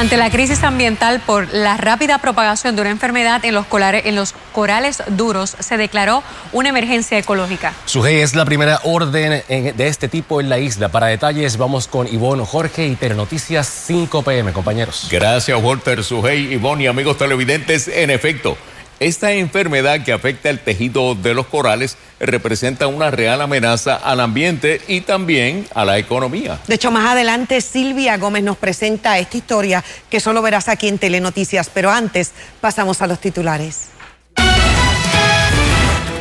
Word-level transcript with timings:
Ante 0.00 0.16
la 0.16 0.30
crisis 0.30 0.64
ambiental 0.64 1.20
por 1.20 1.52
la 1.52 1.76
rápida 1.76 2.16
propagación 2.16 2.74
de 2.74 2.80
una 2.80 2.90
enfermedad 2.90 3.44
en 3.44 3.52
los, 3.52 3.66
en 3.70 4.16
los 4.16 4.34
corales 4.50 5.02
duros, 5.08 5.54
se 5.58 5.76
declaró 5.76 6.22
una 6.52 6.70
emergencia 6.70 7.18
ecológica. 7.18 7.74
Sujei 7.84 8.22
es 8.22 8.34
la 8.34 8.46
primera 8.46 8.80
orden 8.84 9.42
de 9.46 9.86
este 9.86 10.08
tipo 10.08 10.40
en 10.40 10.48
la 10.48 10.58
isla. 10.58 10.88
Para 10.88 11.08
detalles, 11.08 11.58
vamos 11.58 11.86
con 11.86 12.08
Ivonne 12.08 12.46
Jorge 12.46 12.86
y 12.86 12.96
Telenoticias 12.96 13.68
5 13.68 14.22
PM, 14.22 14.54
compañeros. 14.54 15.06
Gracias, 15.10 15.62
Walter, 15.62 16.02
Sujei, 16.02 16.50
Ivonne 16.54 16.84
y 16.84 16.86
amigos 16.86 17.18
televidentes. 17.18 17.86
En 17.86 18.08
efecto, 18.08 18.56
esta 19.00 19.32
enfermedad 19.32 20.04
que 20.04 20.12
afecta 20.12 20.50
el 20.50 20.60
tejido 20.60 21.14
de 21.14 21.32
los 21.34 21.46
corales 21.46 21.96
representa 22.20 22.86
una 22.86 23.10
real 23.10 23.40
amenaza 23.40 23.96
al 23.96 24.20
ambiente 24.20 24.80
y 24.86 25.00
también 25.00 25.66
a 25.74 25.86
la 25.86 25.98
economía. 25.98 26.60
De 26.68 26.74
hecho, 26.74 26.90
más 26.90 27.10
adelante 27.10 27.62
Silvia 27.62 28.18
Gómez 28.18 28.44
nos 28.44 28.58
presenta 28.58 29.18
esta 29.18 29.38
historia 29.38 29.82
que 30.10 30.20
solo 30.20 30.42
verás 30.42 30.68
aquí 30.68 30.86
en 30.86 30.98
Telenoticias, 30.98 31.70
pero 31.72 31.90
antes 31.90 32.32
pasamos 32.60 33.00
a 33.00 33.06
los 33.06 33.18
titulares. 33.20 33.88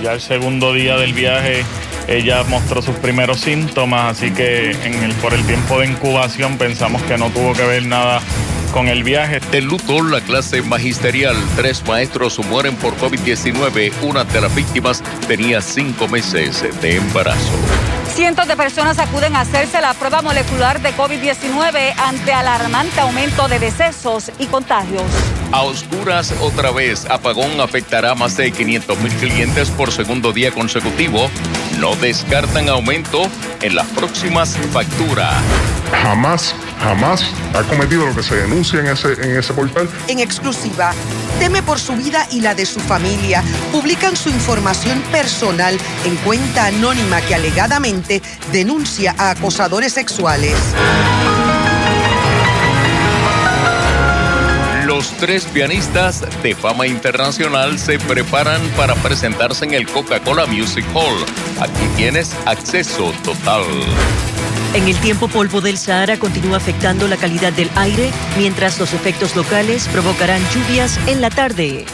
Ya 0.01 0.13
el 0.13 0.21
segundo 0.21 0.73
día 0.73 0.95
del 0.95 1.13
viaje 1.13 1.65
ella 2.07 2.43
mostró 2.43 2.81
sus 2.81 2.95
primeros 2.95 3.41
síntomas, 3.41 4.17
así 4.17 4.31
que 4.31 4.71
en 4.71 5.03
el, 5.03 5.11
por 5.15 5.33
el 5.33 5.45
tiempo 5.45 5.79
de 5.79 5.87
incubación 5.87 6.57
pensamos 6.57 7.01
que 7.03 7.17
no 7.17 7.29
tuvo 7.29 7.53
que 7.53 7.63
ver 7.63 7.85
nada 7.85 8.21
con 8.71 8.87
el 8.87 9.03
viaje. 9.03 9.39
De 9.51 9.61
luto, 9.61 10.01
la 10.03 10.21
clase 10.21 10.61
magisterial. 10.61 11.35
Tres 11.55 11.83
maestros 11.85 12.39
mueren 12.39 12.75
por 12.75 12.95
COVID-19. 12.97 13.91
Una 14.01 14.23
de 14.23 14.41
las 14.41 14.53
víctimas 14.53 15.03
tenía 15.27 15.61
cinco 15.61 16.07
meses 16.07 16.63
de 16.81 16.97
embarazo. 16.97 17.51
Cientos 18.13 18.47
de 18.47 18.57
personas 18.57 18.99
acuden 18.99 19.35
a 19.35 19.41
hacerse 19.41 19.79
la 19.79 19.93
prueba 19.93 20.21
molecular 20.21 20.81
de 20.81 20.93
COVID-19 20.93 21.93
ante 21.97 22.33
alarmante 22.33 22.99
aumento 22.99 23.47
de 23.47 23.59
decesos 23.59 24.31
y 24.39 24.47
contagios. 24.47 25.03
A 25.51 25.61
oscuras 25.61 26.33
otra 26.41 26.71
vez, 26.71 27.05
apagón 27.09 27.61
afectará 27.61 28.11
a 28.11 28.15
más 28.15 28.35
de 28.35 28.51
500 28.51 28.99
mil 28.99 29.13
clientes 29.13 29.69
por 29.69 29.91
segundo 29.91 30.33
día 30.33 30.51
consecutivo. 30.51 31.29
No 31.79 31.95
descartan 31.95 32.67
aumento 32.67 33.21
en 33.61 33.75
las 33.75 33.87
próximas 33.87 34.57
facturas. 34.73 35.33
Jamás, 36.03 36.53
jamás 36.79 37.23
ha 37.53 37.63
cometido 37.63 38.05
lo 38.05 38.15
que 38.15 38.23
se 38.23 38.35
denuncia 38.35 38.79
en 38.79 38.87
ese, 38.87 39.13
en 39.13 39.37
ese 39.37 39.53
portal. 39.53 39.89
En 40.07 40.19
exclusiva, 40.19 40.93
teme 41.39 41.61
por 41.61 41.79
su 41.79 41.95
vida 41.95 42.27
y 42.31 42.41
la 42.41 42.55
de 42.55 42.65
su 42.65 42.79
familia. 42.79 43.43
Publican 43.71 44.15
su 44.15 44.29
información 44.29 45.01
personal 45.11 45.77
en 46.05 46.15
cuenta 46.17 46.67
anónima 46.67 47.21
que 47.21 47.35
alegadamente 47.35 48.21
denuncia 48.51 49.15
a 49.17 49.31
acosadores 49.31 49.93
sexuales. 49.93 50.55
Los 54.85 55.11
tres 55.17 55.45
pianistas 55.45 56.23
de 56.41 56.55
fama 56.55 56.87
internacional 56.87 57.77
se 57.77 57.99
preparan 57.99 58.61
para 58.75 58.95
presentarse 58.95 59.63
en 59.63 59.73
el 59.73 59.87
Coca-Cola 59.87 60.45
Music 60.47 60.83
Hall. 60.93 61.25
Aquí 61.61 61.87
tienes 61.95 62.35
acceso 62.45 63.13
total. 63.23 63.63
En 64.75 64.87
el 64.87 64.95
tiempo 64.99 65.27
polvo 65.27 65.61
del 65.61 65.79
Sahara 65.79 66.19
continúa 66.19 66.57
afectando 66.57 67.07
la 67.07 67.17
calidad 67.17 67.51
del 67.51 67.71
aire, 67.75 68.11
mientras 68.37 68.79
los 68.79 68.93
efectos 68.93 69.35
locales 69.35 69.87
provocarán 69.87 70.41
lluvias 70.53 70.99
en 71.07 71.21
la 71.21 71.31
tarde. 71.31 71.85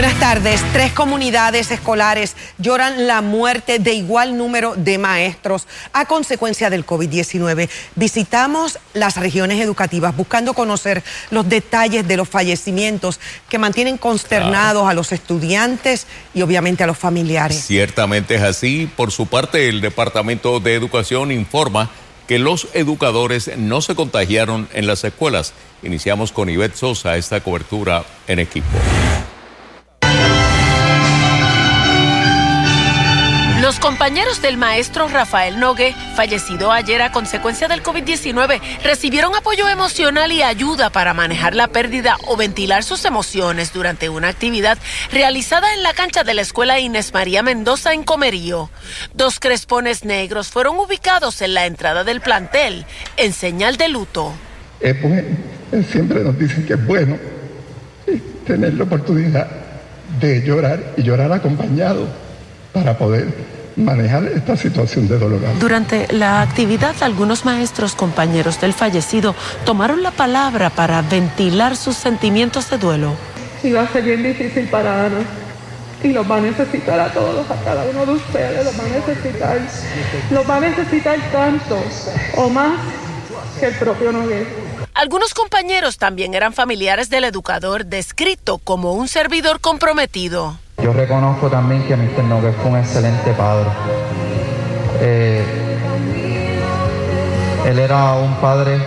Buenas 0.00 0.18
tardes. 0.18 0.62
Tres 0.72 0.92
comunidades 0.92 1.70
escolares 1.70 2.34
lloran 2.56 3.06
la 3.06 3.20
muerte 3.20 3.78
de 3.78 3.92
igual 3.92 4.38
número 4.38 4.74
de 4.74 4.96
maestros 4.96 5.66
a 5.92 6.06
consecuencia 6.06 6.70
del 6.70 6.86
COVID-19. 6.86 7.68
Visitamos 7.96 8.78
las 8.94 9.18
regiones 9.18 9.60
educativas 9.60 10.16
buscando 10.16 10.54
conocer 10.54 11.04
los 11.30 11.46
detalles 11.50 12.08
de 12.08 12.16
los 12.16 12.26
fallecimientos 12.26 13.20
que 13.50 13.58
mantienen 13.58 13.98
consternados 13.98 14.88
a 14.88 14.94
los 14.94 15.12
estudiantes 15.12 16.06
y 16.32 16.40
obviamente 16.40 16.82
a 16.82 16.86
los 16.86 16.96
familiares. 16.96 17.62
Ciertamente 17.62 18.36
es 18.36 18.42
así. 18.42 18.90
Por 18.96 19.12
su 19.12 19.26
parte, 19.26 19.68
el 19.68 19.82
Departamento 19.82 20.60
de 20.60 20.76
Educación 20.76 21.30
informa 21.30 21.90
que 22.26 22.38
los 22.38 22.68
educadores 22.72 23.50
no 23.58 23.82
se 23.82 23.94
contagiaron 23.94 24.66
en 24.72 24.86
las 24.86 25.04
escuelas. 25.04 25.52
Iniciamos 25.82 26.32
con 26.32 26.48
Ivette 26.48 26.76
Sosa 26.76 27.18
esta 27.18 27.42
cobertura 27.42 28.06
en 28.26 28.38
equipo. 28.38 28.66
Los 33.70 33.78
compañeros 33.78 34.42
del 34.42 34.56
maestro 34.56 35.06
Rafael 35.06 35.60
Nogue, 35.60 35.94
fallecido 36.16 36.72
ayer 36.72 37.02
a 37.02 37.12
consecuencia 37.12 37.68
del 37.68 37.84
COVID-19, 37.84 38.60
recibieron 38.82 39.36
apoyo 39.36 39.68
emocional 39.68 40.32
y 40.32 40.42
ayuda 40.42 40.90
para 40.90 41.14
manejar 41.14 41.54
la 41.54 41.68
pérdida 41.68 42.16
o 42.26 42.36
ventilar 42.36 42.82
sus 42.82 43.04
emociones 43.04 43.72
durante 43.72 44.08
una 44.08 44.26
actividad 44.26 44.76
realizada 45.12 45.72
en 45.72 45.84
la 45.84 45.92
cancha 45.92 46.24
de 46.24 46.34
la 46.34 46.42
escuela 46.42 46.80
Inés 46.80 47.14
María 47.14 47.44
Mendoza 47.44 47.94
en 47.94 48.02
Comerío. 48.02 48.70
Dos 49.14 49.38
crespones 49.38 50.04
negros 50.04 50.48
fueron 50.48 50.76
ubicados 50.76 51.40
en 51.40 51.54
la 51.54 51.66
entrada 51.66 52.02
del 52.02 52.20
plantel 52.20 52.84
en 53.18 53.32
señal 53.32 53.76
de 53.76 53.88
luto. 53.88 54.32
siempre 55.92 56.24
nos 56.24 56.36
dicen 56.36 56.66
que 56.66 56.72
es 56.72 56.86
bueno 56.88 57.16
tener 58.44 58.74
la 58.74 58.82
oportunidad 58.82 59.46
de 60.20 60.42
llorar 60.42 60.94
y 60.96 61.04
llorar 61.04 61.30
acompañado 61.30 62.08
para 62.72 62.98
poder 62.98 63.49
manejar 63.80 64.24
esta 64.24 64.56
situación 64.56 65.08
de 65.08 65.18
dolor. 65.18 65.40
Durante 65.58 66.12
la 66.12 66.42
actividad, 66.42 66.94
algunos 67.02 67.44
maestros 67.44 67.94
compañeros 67.94 68.60
del 68.60 68.72
fallecido 68.72 69.34
tomaron 69.64 70.02
la 70.02 70.10
palabra 70.10 70.70
para 70.70 71.02
ventilar 71.02 71.76
sus 71.76 71.96
sentimientos 71.96 72.70
de 72.70 72.78
duelo. 72.78 73.14
Va 73.64 73.82
a 73.82 73.88
ser 73.88 74.04
bien 74.04 74.22
difícil 74.22 74.68
para 74.68 75.06
Ana 75.06 75.20
y 76.02 76.08
los 76.08 76.30
va 76.30 76.36
a 76.36 76.40
necesitar 76.40 76.98
a 76.98 77.12
todos, 77.12 77.50
a 77.50 77.56
cada 77.62 77.84
uno 77.84 78.06
de 78.06 78.12
ustedes, 78.12 78.64
los 78.64 78.78
va 78.78 78.84
a 78.84 78.88
necesitar. 78.88 79.60
Los 80.30 80.48
va 80.48 80.56
a 80.56 80.60
necesitar 80.60 81.18
tanto 81.30 81.82
o 82.36 82.48
más 82.48 82.78
que 83.58 83.66
el 83.66 83.74
propio 83.74 84.12
Nogués. 84.12 84.48
Algunos 84.94 85.34
compañeros 85.34 85.98
también 85.98 86.34
eran 86.34 86.52
familiares 86.52 87.10
del 87.10 87.24
educador 87.24 87.86
descrito 87.86 88.58
como 88.58 88.94
un 88.94 89.08
servidor 89.08 89.60
comprometido. 89.60 90.58
Yo 90.82 90.92
reconozco 90.92 91.48
también 91.48 91.82
que 91.86 91.96
Mr. 91.96 92.24
Nogues 92.24 92.54
fue 92.56 92.70
un 92.70 92.78
excelente 92.78 93.32
padre. 93.32 93.68
Eh, 95.00 95.44
él 97.66 97.78
era 97.78 98.14
un 98.14 98.34
padre, 98.36 98.78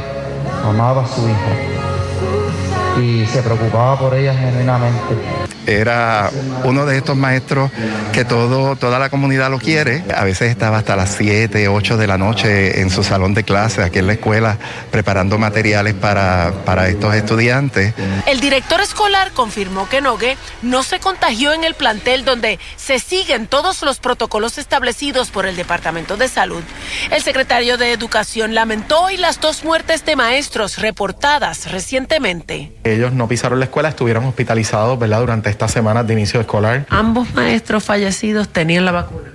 amaba 0.63 1.03
a 1.03 1.07
su 1.07 1.21
hija 1.27 2.99
y 2.99 3.25
se 3.25 3.41
preocupaba 3.41 3.97
por 3.97 4.13
ella 4.15 4.33
genuinamente 4.33 5.42
era 5.67 6.29
uno 6.63 6.85
de 6.85 6.97
estos 6.97 7.15
maestros 7.15 7.71
que 8.11 8.25
todo, 8.25 8.75
toda 8.75 8.99
la 8.99 9.09
comunidad 9.09 9.49
lo 9.49 9.59
quiere. 9.59 10.03
A 10.15 10.23
veces 10.23 10.49
estaba 10.49 10.77
hasta 10.77 10.95
las 10.95 11.15
7, 11.15 11.67
8 11.67 11.97
de 11.97 12.07
la 12.07 12.17
noche 12.17 12.81
en 12.81 12.89
su 12.89 13.03
salón 13.03 13.33
de 13.33 13.43
clase, 13.43 13.83
aquí 13.83 13.99
en 13.99 14.07
la 14.07 14.13
escuela, 14.13 14.57
preparando 14.91 15.37
materiales 15.37 15.93
para, 15.93 16.51
para 16.65 16.87
estos 16.87 17.15
estudiantes. 17.15 17.93
El 18.27 18.39
director 18.39 18.81
escolar 18.81 19.31
confirmó 19.31 19.87
que 19.89 20.01
Nogue 20.01 20.37
no 20.61 20.83
se 20.83 20.99
contagió 20.99 21.53
en 21.53 21.63
el 21.63 21.75
plantel 21.75 22.25
donde 22.25 22.59
se 22.75 22.99
siguen 22.99 23.47
todos 23.47 23.81
los 23.83 23.99
protocolos 23.99 24.57
establecidos 24.57 25.29
por 25.29 25.45
el 25.45 25.55
Departamento 25.55 26.17
de 26.17 26.27
Salud. 26.27 26.63
El 27.11 27.21
secretario 27.21 27.77
de 27.77 27.91
Educación 27.91 28.55
lamentó 28.55 29.01
hoy 29.03 29.17
las 29.17 29.39
dos 29.39 29.63
muertes 29.63 30.05
de 30.05 30.15
maestros 30.15 30.77
reportadas 30.77 31.71
recientemente. 31.71 32.71
Ellos 32.83 33.13
no 33.13 33.27
pisaron 33.27 33.59
la 33.59 33.65
escuela, 33.65 33.89
estuvieron 33.89 34.25
hospitalizados 34.25 34.97
¿verdad? 34.99 35.19
durante 35.19 35.52
estas 35.53 35.71
semanas 35.71 36.05
de 36.05 36.13
inicio 36.13 36.41
escolar. 36.41 36.85
Ambos 36.89 37.33
maestros 37.33 37.83
fallecidos 37.83 38.49
tenían 38.49 38.85
la 38.85 38.91
vacuna. 38.91 39.29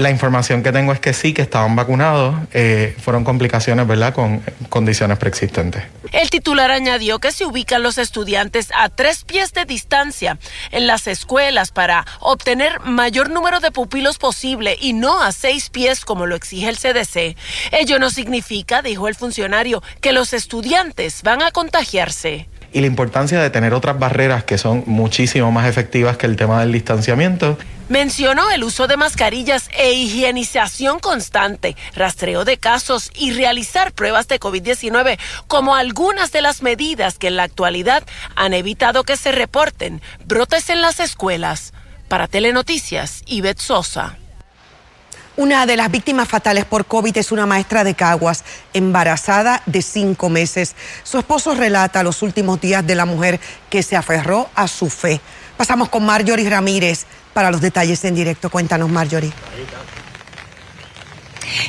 La 0.00 0.08
información 0.08 0.62
que 0.62 0.72
tengo 0.72 0.94
es 0.94 0.98
que 1.00 1.12
sí, 1.12 1.34
que 1.34 1.42
estaban 1.42 1.76
vacunados. 1.76 2.34
Eh, 2.54 2.96
fueron 3.02 3.22
complicaciones, 3.22 3.86
¿verdad?, 3.86 4.14
con 4.14 4.42
condiciones 4.70 5.18
preexistentes. 5.18 5.82
El 6.12 6.30
titular 6.30 6.70
añadió 6.70 7.18
que 7.18 7.32
se 7.32 7.44
ubican 7.44 7.82
los 7.82 7.98
estudiantes 7.98 8.68
a 8.74 8.88
tres 8.88 9.24
pies 9.24 9.52
de 9.52 9.66
distancia 9.66 10.38
en 10.70 10.86
las 10.86 11.06
escuelas 11.06 11.70
para 11.70 12.06
obtener 12.20 12.80
mayor 12.80 13.28
número 13.28 13.60
de 13.60 13.72
pupilos 13.72 14.16
posible 14.16 14.74
y 14.80 14.94
no 14.94 15.22
a 15.22 15.32
seis 15.32 15.68
pies 15.68 16.06
como 16.06 16.24
lo 16.24 16.34
exige 16.34 16.70
el 16.70 16.78
CDC. 16.78 17.36
Ello 17.72 17.98
no 17.98 18.08
significa, 18.08 18.80
dijo 18.80 19.06
el 19.06 19.14
funcionario, 19.14 19.82
que 20.00 20.12
los 20.12 20.32
estudiantes 20.32 21.22
van 21.22 21.42
a 21.42 21.50
contagiarse 21.50 22.48
y 22.72 22.80
la 22.80 22.86
importancia 22.86 23.40
de 23.40 23.50
tener 23.50 23.74
otras 23.74 23.98
barreras 23.98 24.44
que 24.44 24.58
son 24.58 24.84
muchísimo 24.86 25.50
más 25.52 25.66
efectivas 25.66 26.16
que 26.16 26.26
el 26.26 26.36
tema 26.36 26.60
del 26.60 26.72
distanciamiento. 26.72 27.58
Mencionó 27.88 28.50
el 28.50 28.62
uso 28.62 28.86
de 28.86 28.96
mascarillas 28.96 29.68
e 29.76 29.92
higienización 29.94 31.00
constante, 31.00 31.76
rastreo 31.96 32.44
de 32.44 32.56
casos 32.56 33.10
y 33.16 33.32
realizar 33.32 33.92
pruebas 33.92 34.28
de 34.28 34.38
COVID-19 34.38 35.18
como 35.48 35.74
algunas 35.74 36.30
de 36.30 36.40
las 36.40 36.62
medidas 36.62 37.18
que 37.18 37.26
en 37.26 37.36
la 37.36 37.42
actualidad 37.42 38.04
han 38.36 38.54
evitado 38.54 39.02
que 39.02 39.16
se 39.16 39.32
reporten 39.32 40.00
brotes 40.24 40.70
en 40.70 40.82
las 40.82 41.00
escuelas. 41.00 41.72
Para 42.06 42.28
Telenoticias, 42.28 43.22
Ivette 43.26 43.60
Sosa. 43.60 44.19
Una 45.40 45.64
de 45.64 45.78
las 45.78 45.90
víctimas 45.90 46.28
fatales 46.28 46.66
por 46.66 46.84
COVID 46.84 47.16
es 47.16 47.32
una 47.32 47.46
maestra 47.46 47.82
de 47.82 47.94
Caguas, 47.94 48.44
embarazada 48.74 49.62
de 49.64 49.80
cinco 49.80 50.28
meses. 50.28 50.76
Su 51.02 51.16
esposo 51.16 51.54
relata 51.54 52.02
los 52.02 52.20
últimos 52.20 52.60
días 52.60 52.86
de 52.86 52.94
la 52.94 53.06
mujer 53.06 53.40
que 53.70 53.82
se 53.82 53.96
aferró 53.96 54.50
a 54.54 54.68
su 54.68 54.90
fe. 54.90 55.18
Pasamos 55.56 55.88
con 55.88 56.04
Marjorie 56.04 56.50
Ramírez 56.50 57.06
para 57.32 57.50
los 57.50 57.62
detalles 57.62 58.04
en 58.04 58.16
directo. 58.16 58.50
Cuéntanos, 58.50 58.90
Marjorie. 58.90 59.32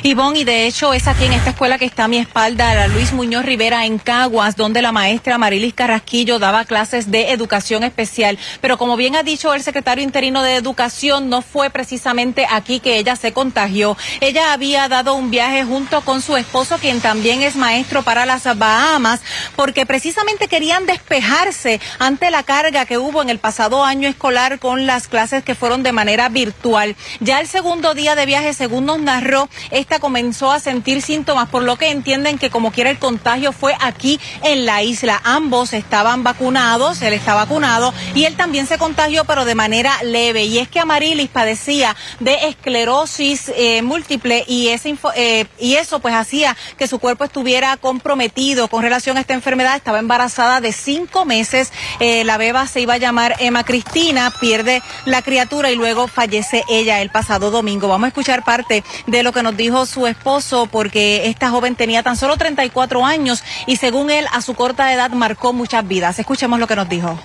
Ivonne, 0.02 0.40
y 0.40 0.44
de 0.44 0.66
hecho 0.66 0.92
es 0.94 1.06
aquí 1.06 1.24
en 1.24 1.32
esta 1.32 1.50
escuela 1.50 1.78
que 1.78 1.84
está 1.84 2.04
a 2.04 2.08
mi 2.08 2.18
espalda, 2.18 2.74
la 2.74 2.88
Luis 2.88 3.12
Muñoz 3.12 3.44
Rivera 3.44 3.86
en 3.86 3.98
Caguas, 3.98 4.56
donde 4.56 4.82
la 4.82 4.92
maestra 4.92 5.38
Marilis 5.38 5.74
Carrasquillo 5.74 6.38
daba 6.38 6.64
clases 6.64 7.10
de 7.10 7.30
educación 7.32 7.84
especial. 7.84 8.38
Pero 8.60 8.78
como 8.78 8.96
bien 8.96 9.16
ha 9.16 9.22
dicho 9.22 9.54
el 9.54 9.62
secretario 9.62 10.04
interino 10.04 10.42
de 10.42 10.56
Educación, 10.56 11.28
no 11.28 11.42
fue 11.42 11.70
precisamente 11.70 12.46
aquí 12.50 12.80
que 12.80 12.98
ella 12.98 13.16
se 13.16 13.32
contagió. 13.32 13.96
Ella 14.20 14.52
había 14.52 14.88
dado 14.88 15.14
un 15.14 15.30
viaje 15.30 15.64
junto 15.64 16.00
con 16.02 16.22
su 16.22 16.36
esposo, 16.36 16.78
quien 16.78 17.00
también 17.00 17.42
es 17.42 17.56
maestro 17.56 18.02
para 18.02 18.26
las 18.26 18.42
Bahamas, 18.58 19.20
porque 19.56 19.86
precisamente 19.86 20.48
querían 20.48 20.86
despejarse 20.86 21.80
ante 21.98 22.30
la 22.30 22.42
carga 22.42 22.86
que 22.86 22.98
hubo 22.98 23.22
en 23.22 23.30
el 23.30 23.38
pasado 23.38 23.84
año 23.84 24.08
escolar 24.08 24.58
con 24.58 24.86
las 24.86 25.08
clases 25.08 25.44
que 25.44 25.54
fueron 25.54 25.82
de 25.82 25.92
manera 25.92 26.28
virtual. 26.28 26.96
Ya 27.20 27.40
el 27.40 27.46
segundo 27.46 27.94
día 27.94 28.14
de 28.14 28.26
viaje, 28.26 28.54
según 28.54 28.86
nos 28.86 29.00
narró, 29.00 29.48
esta 29.72 29.98
comenzó 29.98 30.52
a 30.52 30.60
sentir 30.60 31.02
síntomas, 31.02 31.48
por 31.48 31.62
lo 31.62 31.76
que 31.76 31.90
entienden 31.90 32.38
que 32.38 32.50
como 32.50 32.72
quiera 32.72 32.90
el 32.90 32.98
contagio 32.98 33.52
fue 33.52 33.74
aquí 33.80 34.20
en 34.42 34.66
la 34.66 34.82
isla. 34.82 35.20
Ambos 35.24 35.72
estaban 35.72 36.22
vacunados, 36.22 37.00
él 37.02 37.14
está 37.14 37.34
vacunado 37.34 37.92
y 38.14 38.24
él 38.24 38.36
también 38.36 38.66
se 38.66 38.78
contagió, 38.78 39.24
pero 39.24 39.44
de 39.44 39.54
manera 39.54 39.92
leve. 40.02 40.44
Y 40.44 40.58
es 40.58 40.68
que 40.68 40.78
Amarilis 40.78 41.30
padecía 41.30 41.96
de 42.20 42.48
esclerosis 42.48 43.50
eh, 43.56 43.82
múltiple 43.82 44.44
eh, 44.46 45.46
y 45.58 45.76
eso 45.76 46.00
pues 46.00 46.14
hacía 46.14 46.56
que 46.76 46.86
su 46.86 46.98
cuerpo 46.98 47.24
estuviera 47.24 47.76
comprometido 47.78 48.68
con 48.68 48.82
relación 48.82 49.16
a 49.16 49.20
esta 49.20 49.34
enfermedad. 49.34 49.76
Estaba 49.76 49.98
embarazada 49.98 50.60
de 50.60 50.72
cinco 50.72 51.24
meses. 51.24 51.72
Eh, 51.98 52.24
la 52.24 52.36
beba 52.36 52.66
se 52.66 52.80
iba 52.80 52.94
a 52.94 52.98
llamar 52.98 53.36
Emma 53.38 53.64
Cristina, 53.64 54.32
pierde 54.38 54.82
la 55.06 55.22
criatura 55.22 55.70
y 55.70 55.76
luego 55.76 56.08
fallece 56.08 56.62
ella 56.68 57.00
el 57.00 57.10
pasado 57.10 57.50
domingo. 57.50 57.88
Vamos 57.88 58.06
a 58.06 58.08
escuchar 58.08 58.44
parte 58.44 58.84
de 59.06 59.22
lo 59.22 59.32
que 59.32 59.42
nos 59.42 59.56
su 59.86 60.06
esposo 60.06 60.66
porque 60.66 61.28
esta 61.28 61.50
joven 61.50 61.76
tenía 61.76 62.02
tan 62.02 62.16
solo 62.16 62.36
34 62.36 63.04
años 63.04 63.42
y 63.66 63.76
según 63.76 64.10
él 64.10 64.26
a 64.32 64.40
su 64.40 64.54
corta 64.54 64.92
edad 64.92 65.10
marcó 65.10 65.52
muchas 65.52 65.86
vidas. 65.86 66.18
Escuchemos 66.18 66.58
lo 66.58 66.66
que 66.66 66.76
nos 66.76 66.88
dijo. 66.88 67.18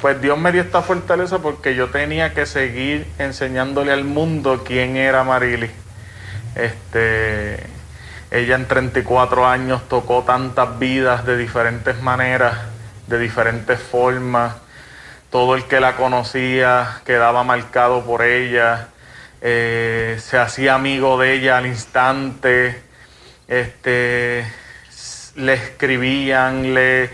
Pues 0.00 0.20
Dios 0.20 0.38
me 0.38 0.52
dio 0.52 0.62
esta 0.62 0.82
fortaleza 0.82 1.38
porque 1.38 1.74
yo 1.74 1.88
tenía 1.90 2.32
que 2.32 2.46
seguir 2.46 3.06
enseñándole 3.18 3.92
al 3.92 4.04
mundo 4.04 4.62
quién 4.64 4.96
era 4.96 5.24
Marily. 5.24 5.70
Este, 6.54 7.66
ella 8.30 8.54
en 8.56 8.66
34 8.66 9.46
años 9.46 9.88
tocó 9.88 10.22
tantas 10.22 10.78
vidas 10.78 11.24
de 11.24 11.36
diferentes 11.36 12.00
maneras, 12.02 12.58
de 13.06 13.18
diferentes 13.18 13.80
formas. 13.80 14.54
Todo 15.30 15.56
el 15.56 15.64
que 15.64 15.80
la 15.80 15.96
conocía 15.96 17.00
quedaba 17.04 17.42
marcado 17.42 18.04
por 18.04 18.22
ella. 18.22 18.88
Eh, 19.40 20.18
se 20.20 20.38
hacía 20.38 20.74
amigo 20.74 21.18
de 21.18 21.34
ella 21.34 21.58
al 21.58 21.66
instante, 21.66 22.82
este, 23.46 24.44
le 25.36 25.52
escribían, 25.54 26.74
le, 26.74 27.10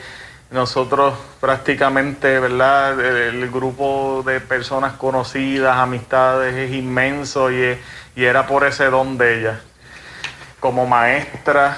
nosotros 0.51 1.15
prácticamente, 1.41 2.39
¿verdad? 2.41 2.99
El, 2.99 3.51
grupo 3.51 4.23
de 4.25 4.41
personas 4.41 4.95
conocidas, 4.95 5.77
amistades 5.77 6.55
es 6.55 6.73
inmenso 6.73 7.51
y, 7.53 7.79
y 8.17 8.25
era 8.25 8.47
por 8.47 8.65
ese 8.65 8.87
don 8.87 9.19
de 9.19 9.41
ella. 9.41 9.61
Como 10.61 10.87
maestra, 10.87 11.77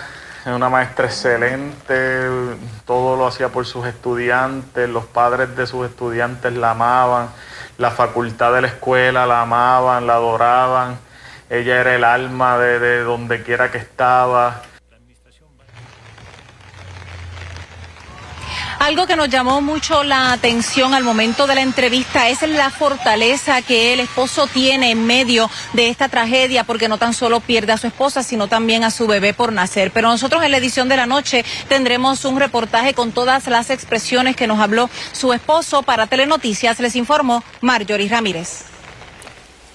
una 0.55 0.69
maestra 0.69 1.07
excelente, 1.07 2.29
todo 2.85 3.17
lo 3.17 3.27
hacía 3.27 3.49
por 3.49 3.67
sus 3.67 3.87
estudiantes, 3.87 4.89
los 4.89 5.05
padres 5.07 5.57
de 5.57 5.67
sus 5.67 5.87
estudiantes 5.87 6.53
la 6.53 6.71
amaban 6.71 7.29
la 7.79 7.91
facultad 7.91 8.55
de 8.55 8.63
la 8.63 8.69
escuela 8.69 9.27
la 9.27 9.43
amaban, 9.43 10.07
la 10.07 10.15
adoraban, 10.15 10.99
ella 11.51 11.81
era 11.81 11.95
el 11.95 12.05
alma 12.05 12.59
de, 12.59 12.79
de 12.79 13.03
donde 13.03 13.43
quiera 13.43 13.71
que 13.71 13.79
estaba. 13.79 14.63
Algo 18.79 19.07
que 19.07 19.17
nos 19.17 19.31
llamó 19.31 19.63
mucho 19.63 20.05
la 20.05 20.33
atención 20.33 20.93
al 20.93 21.03
momento 21.03 21.47
de 21.47 21.55
la 21.55 21.63
entrevista 21.63 22.29
es 22.29 22.43
la 22.43 22.71
fortaleza 22.71 23.63
que 23.63 23.95
el 23.95 24.01
esposo 24.01 24.47
tiene 24.47 24.91
en 24.91 25.07
medio 25.07 25.51
de 25.73 25.89
esta 25.89 26.09
tragedia, 26.09 26.63
porque 26.63 26.89
no 26.89 26.99
tan 26.99 27.15
solo 27.15 27.41
pierde 27.41 27.73
a 27.73 27.79
su 27.79 27.87
esposa, 27.87 28.23
sino 28.23 28.49
también 28.49 28.85
a 28.85 28.91
su 28.91 29.07
bebé 29.07 29.33
por 29.33 29.53
nacer. 29.53 29.93
Pero 29.93 30.09
nosotros 30.09 30.45
en 30.45 30.51
la 30.51 30.59
edición 30.59 30.89
de 30.91 30.97
la 30.99 31.07
noche 31.07 31.45
tendremos 31.69 32.25
un 32.27 32.39
reportaje 32.39 32.93
con 32.93 33.13
todas 33.13 33.47
las 33.47 33.71
expresiones 33.71 34.37
que 34.37 34.47
nos 34.47 34.61
habló 34.61 34.91
su 35.13 35.33
esposo. 35.33 35.83
Para 35.83 36.07
Telenoticias 36.07 36.79
les 36.79 36.97
informó 36.97 37.43
Marjorie 37.63 38.09
Ramírez. 38.11 38.67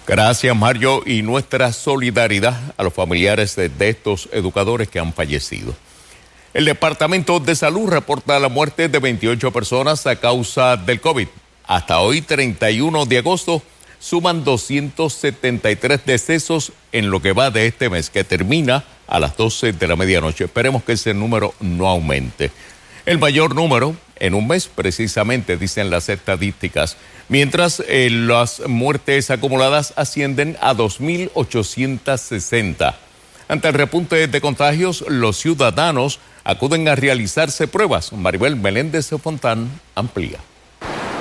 Gracias, 0.06 0.56
Mario, 0.56 1.01
y 1.06 1.24
nuestra 1.24 1.74
solidaridad 1.74 2.57
a 2.77 2.83
los 2.83 2.94
familiares 2.94 3.56
de 3.56 3.89
estos 3.89 4.30
educadores 4.31 4.89
que 4.89 5.00
han 5.00 5.12
fallecido. 5.12 5.75
El 6.53 6.65
Departamento 6.65 7.39
de 7.39 7.56
Salud 7.56 7.89
reporta 7.89 8.38
la 8.38 8.50
muerte 8.50 8.89
de 8.89 9.00
28 9.00 9.51
personas 9.51 10.06
a 10.06 10.18
causa 10.18 10.75
del 10.75 11.00
COVID. 11.00 11.30
Hasta 11.65 12.01
hoy, 12.01 12.21
31 12.21 13.06
de 13.06 13.19
agosto, 13.19 13.62
suman 14.00 14.44
273 14.44 16.06
decesos 16.06 16.74
en 16.92 17.09
lo 17.09 17.21
que 17.21 17.31
va 17.31 17.51
de 17.51 17.68
este 17.68 17.89
mes, 17.89 18.09
que 18.09 18.25
termina 18.25 18.83
a 19.07 19.21
las 19.21 19.38
12 19.38 19.71
de 19.71 19.88
la 19.88 19.95
medianoche. 19.95 20.44
Esperemos 20.44 20.83
que 20.83 20.92
ese 20.94 21.13
número 21.13 21.53
no 21.62 21.88
aumente. 21.88 22.51
El 23.06 23.18
mayor 23.18 23.56
número 23.56 23.95
en 24.19 24.33
un 24.33 24.45
mes, 24.45 24.68
precisamente, 24.68 25.56
dicen 25.56 25.89
las 25.89 26.09
estadísticas, 26.09 26.98
mientras 27.30 27.81
eh, 27.88 28.09
las 28.09 28.68
muertes 28.68 29.31
acumuladas 29.31 29.94
ascienden 29.95 30.57
a 30.59 30.74
2.860. 30.74 32.95
Ante 33.48 33.69
el 33.69 33.74
repunte 33.74 34.27
de 34.27 34.42
contagios, 34.42 35.06
los 35.07 35.38
ciudadanos 35.38 36.19
acuden 36.43 36.88
a 36.88 36.95
realizarse 36.95 37.67
pruebas. 37.67 38.13
Maribel 38.13 38.55
Meléndez 38.55 39.09
Fontán 39.21 39.69
amplía. 39.95 40.39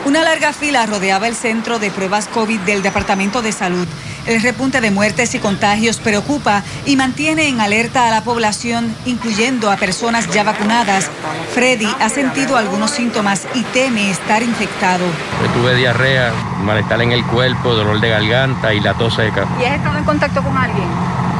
Una 0.07 0.23
larga 0.23 0.55
fila 0.55 0.87
rodeaba 0.87 1.29
el 1.29 1.35
centro 1.35 1.79
de 1.79 1.91
pruebas 1.91 2.27
COVID 2.29 2.61
del 2.61 2.83
Departamento 2.83 3.43
de 3.43 3.53
Salud. 3.53 3.87
El 4.27 4.41
repunte 4.41 4.81
de 4.81 4.91
muertes 4.91 5.35
y 5.35 5.39
contagios 5.39 5.99
preocupa 5.99 6.63
y 6.87 6.97
mantiene 6.97 7.49
en 7.49 7.61
alerta 7.61 8.09
a 8.09 8.11
la 8.11 8.25
población, 8.25 8.95
incluyendo 9.05 9.71
a 9.71 9.77
personas 9.77 10.27
ya 10.31 10.43
vacunadas. 10.43 11.11
Freddy 11.53 11.89
ha 12.01 12.09
sentido 12.09 12.57
algunos 12.57 12.93
síntomas 12.93 13.47
y 13.55 13.63
teme 13.63 14.11
estar 14.11 14.43
infectado. 14.43 15.05
tuve 15.53 15.75
diarrea, 15.75 16.33
malestar 16.63 17.03
en 17.03 17.13
el 17.13 17.25
cuerpo, 17.27 17.75
dolor 17.75 18.01
de 18.01 18.09
garganta 18.09 18.73
y 18.73 18.81
la 18.81 18.95
tos 18.95 19.15
seca. 19.15 19.47
¿Y 19.61 19.65
has 19.65 19.77
estado 19.77 19.99
en 19.99 20.05
contacto 20.05 20.43
con 20.43 20.57
alguien? 20.57 20.89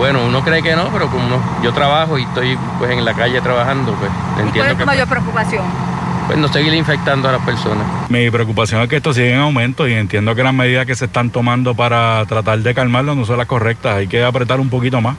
Bueno, 0.01 0.25
uno 0.25 0.43
cree 0.43 0.63
que 0.63 0.75
no, 0.75 0.89
pero 0.91 1.09
como 1.09 1.39
yo 1.63 1.75
trabajo 1.75 2.17
y 2.17 2.23
estoy 2.23 2.57
pues 2.79 2.91
en 2.91 3.05
la 3.05 3.13
calle 3.13 3.39
trabajando, 3.43 3.93
pues 3.97 4.11
entiendo 4.39 4.61
¿Cuál 4.61 4.71
es 4.71 4.79
tu 4.79 4.87
mayor 4.87 5.09
preocupación? 5.09 5.65
pues 6.27 6.39
no 6.39 6.49
seguir 6.49 6.73
infectando 6.73 7.29
a 7.29 7.33
las 7.33 7.43
personas. 7.43 7.87
Mi 8.09 8.31
preocupación 8.31 8.81
es 8.81 8.89
que 8.89 8.97
esto 8.97 9.13
sigue 9.13 9.35
en 9.35 9.41
aumento 9.41 9.87
y 9.87 9.93
entiendo 9.93 10.35
que 10.35 10.43
las 10.43 10.55
medidas 10.55 10.87
que 10.87 10.95
se 10.95 11.05
están 11.05 11.29
tomando 11.29 11.75
para 11.75 12.25
tratar 12.25 12.61
de 12.61 12.75
calmarlo 12.75 13.15
no 13.15 13.27
son 13.27 13.37
las 13.37 13.47
correctas. 13.47 13.97
Hay 13.97 14.07
que 14.07 14.25
apretar 14.25 14.59
un 14.59 14.71
poquito 14.71 15.03
más 15.03 15.17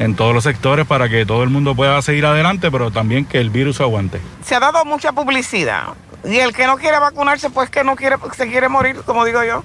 en 0.00 0.16
todos 0.16 0.34
los 0.34 0.42
sectores 0.42 0.86
para 0.86 1.08
que 1.08 1.24
todo 1.24 1.44
el 1.44 1.50
mundo 1.50 1.76
pueda 1.76 2.02
seguir 2.02 2.26
adelante, 2.26 2.72
pero 2.72 2.90
también 2.90 3.26
que 3.26 3.38
el 3.38 3.50
virus 3.50 3.80
aguante. 3.80 4.20
Se 4.44 4.56
ha 4.56 4.60
dado 4.60 4.84
mucha 4.84 5.12
publicidad 5.12 5.90
y 6.24 6.38
el 6.38 6.52
que 6.52 6.66
no 6.66 6.78
quiere 6.78 6.98
vacunarse, 6.98 7.48
pues 7.48 7.70
que 7.70 7.84
no 7.84 7.94
quiere, 7.94 8.16
se 8.36 8.48
quiere 8.48 8.68
morir, 8.68 8.96
como 9.06 9.24
digo 9.24 9.44
yo. 9.44 9.62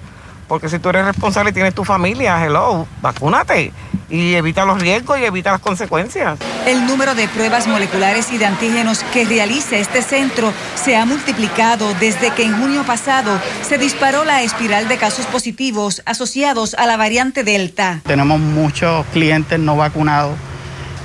Porque 0.48 0.68
si 0.68 0.78
tú 0.78 0.90
eres 0.90 1.04
responsable 1.04 1.50
y 1.50 1.54
tienes 1.54 1.74
tu 1.74 1.84
familia, 1.84 2.44
hello, 2.44 2.86
vacúnate 3.00 3.72
y 4.12 4.34
evita 4.34 4.66
los 4.66 4.78
riesgos 4.80 5.18
y 5.18 5.24
evita 5.24 5.52
las 5.52 5.60
consecuencias. 5.60 6.38
El 6.66 6.86
número 6.86 7.14
de 7.14 7.26
pruebas 7.28 7.66
moleculares 7.66 8.30
y 8.30 8.38
de 8.38 8.44
antígenos 8.44 9.02
que 9.12 9.24
realiza 9.24 9.76
este 9.76 10.02
centro 10.02 10.52
se 10.74 10.96
ha 10.96 11.06
multiplicado 11.06 11.94
desde 11.94 12.30
que 12.30 12.44
en 12.44 12.58
junio 12.60 12.84
pasado 12.84 13.40
se 13.62 13.78
disparó 13.78 14.24
la 14.24 14.42
espiral 14.42 14.86
de 14.86 14.98
casos 14.98 15.24
positivos 15.26 16.02
asociados 16.04 16.74
a 16.74 16.86
la 16.86 16.98
variante 16.98 17.42
Delta. 17.42 18.00
Tenemos 18.04 18.38
muchos 18.38 19.06
clientes 19.06 19.58
no 19.58 19.76
vacunados 19.76 20.34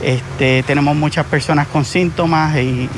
este, 0.02 0.64
tenemos 0.64 0.96
muchas 0.96 1.26
personas 1.26 1.68
con 1.68 1.86
síntomas 1.86 2.58
y, 2.58 2.90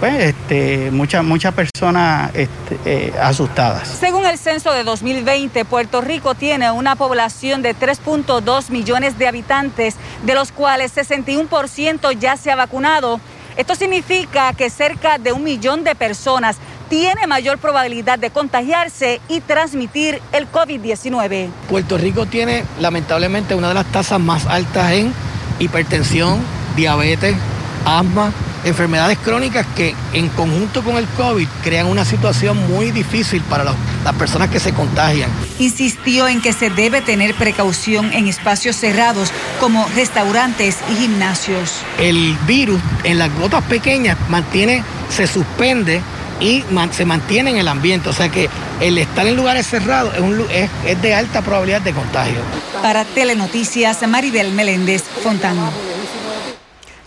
pues, 0.00 0.24
este, 0.24 0.90
muchas, 0.90 1.24
muchas 1.24 1.54
personas 1.54 2.30
este, 2.34 2.78
eh, 2.84 3.14
asustadas. 3.20 3.88
Según 3.88 4.26
el 4.26 4.38
censo 4.38 4.72
de 4.72 4.84
2020, 4.84 5.64
Puerto 5.64 6.00
Rico 6.00 6.34
tiene 6.34 6.70
una 6.70 6.96
población 6.96 7.62
de 7.62 7.74
3.2 7.76 8.70
millones 8.70 9.18
de 9.18 9.28
habitantes, 9.28 9.96
de 10.24 10.34
los 10.34 10.52
cuales 10.52 10.94
61% 10.96 12.12
ya 12.18 12.36
se 12.36 12.50
ha 12.50 12.56
vacunado. 12.56 13.20
Esto 13.56 13.74
significa 13.74 14.54
que 14.54 14.70
cerca 14.70 15.18
de 15.18 15.32
un 15.32 15.44
millón 15.44 15.84
de 15.84 15.94
personas 15.94 16.56
tiene 16.88 17.26
mayor 17.26 17.58
probabilidad 17.58 18.18
de 18.18 18.30
contagiarse 18.30 19.20
y 19.28 19.40
transmitir 19.40 20.20
el 20.32 20.50
COVID-19. 20.50 21.48
Puerto 21.68 21.96
Rico 21.96 22.26
tiene 22.26 22.64
lamentablemente 22.80 23.54
una 23.54 23.68
de 23.68 23.74
las 23.74 23.86
tasas 23.86 24.20
más 24.20 24.46
altas 24.46 24.92
en 24.92 25.12
hipertensión, 25.58 26.40
diabetes, 26.76 27.36
asma, 27.84 28.32
enfermedades 28.64 29.18
crónicas 29.18 29.66
que 29.74 29.94
en 30.12 30.28
conjunto 30.28 30.82
con 30.82 30.96
el 30.96 31.06
COVID 31.06 31.48
crean 31.62 31.86
una 31.86 32.04
situación 32.04 32.56
muy 32.68 32.90
difícil 32.90 33.42
para 33.42 33.64
las 33.64 34.14
personas 34.14 34.50
que 34.50 34.60
se 34.60 34.72
contagian. 34.72 35.30
Insistió 35.58 36.28
en 36.28 36.40
que 36.40 36.52
se 36.52 36.70
debe 36.70 37.00
tener 37.00 37.34
precaución 37.34 38.12
en 38.12 38.28
espacios 38.28 38.76
cerrados 38.76 39.32
como 39.60 39.86
restaurantes 39.94 40.78
y 40.92 40.96
gimnasios. 41.02 41.80
El 41.98 42.36
virus 42.46 42.80
en 43.04 43.18
las 43.18 43.34
gotas 43.36 43.64
pequeñas 43.64 44.16
mantiene, 44.28 44.84
se 45.08 45.26
suspende 45.26 46.00
y 46.40 46.64
se 46.90 47.04
mantiene 47.04 47.50
en 47.50 47.58
el 47.58 47.68
ambiente. 47.68 48.08
O 48.08 48.12
sea 48.12 48.28
que 48.28 48.48
el 48.80 48.98
estar 48.98 49.26
en 49.26 49.36
lugares 49.36 49.66
cerrados 49.66 50.14
es, 50.50 50.70
es 50.86 51.02
de 51.02 51.14
alta 51.14 51.42
probabilidad 51.42 51.82
de 51.82 51.92
contagio. 51.92 52.40
Para 52.82 53.04
Telenoticias, 53.04 54.06
Maribel 54.08 54.52
Meléndez 54.52 55.02
Fontana. 55.02 55.70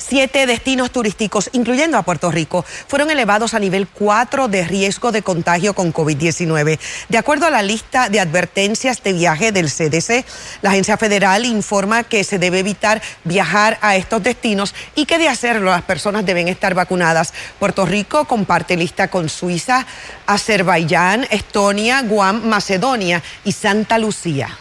Siete 0.08 0.46
destinos 0.46 0.92
turísticos, 0.92 1.50
incluyendo 1.54 1.98
a 1.98 2.04
Puerto 2.04 2.30
Rico, 2.30 2.64
fueron 2.88 3.10
elevados 3.10 3.56
a 3.56 3.60
nivel 3.60 3.88
4 3.88 4.48
de 4.48 4.64
riesgo 4.64 5.12
de 5.12 5.24
contagio 5.24 5.74
con 5.74 5.92
COVID-19. 5.92 6.78
De 7.10 7.18
acuerdo 7.18 7.48
a 7.48 7.50
la 7.50 7.64
lista 7.64 8.10
de 8.10 8.20
advertencias 8.20 9.02
de 9.02 9.14
viaje 9.14 9.52
del 9.52 9.72
CDC, 9.72 10.24
la 10.62 10.70
agencia 10.70 10.98
federal 10.98 11.44
informa 11.44 12.04
que 12.04 12.24
se 12.24 12.38
debe 12.38 12.60
evitar 12.60 13.02
viajar 13.24 13.80
a 13.82 13.96
estos 13.96 14.22
destinos 14.22 14.76
y 14.94 15.08
que 15.08 15.18
de 15.18 15.28
hacerlo 15.28 15.72
las 15.72 15.82
personas 15.82 16.24
deben 16.24 16.50
estar 16.50 16.76
vacunadas. 16.76 17.34
Puerto 17.58 17.84
Rico 17.88 18.26
comparte 18.26 18.78
lista 18.78 19.08
con 19.08 19.28
Suiza, 19.28 19.88
Azerbaiyán, 20.28 21.26
Estonia, 21.32 22.04
Guam, 22.04 22.48
Macedonia 22.48 23.24
y 23.44 23.54
Santa 23.54 23.98
Lucía. 23.98 24.56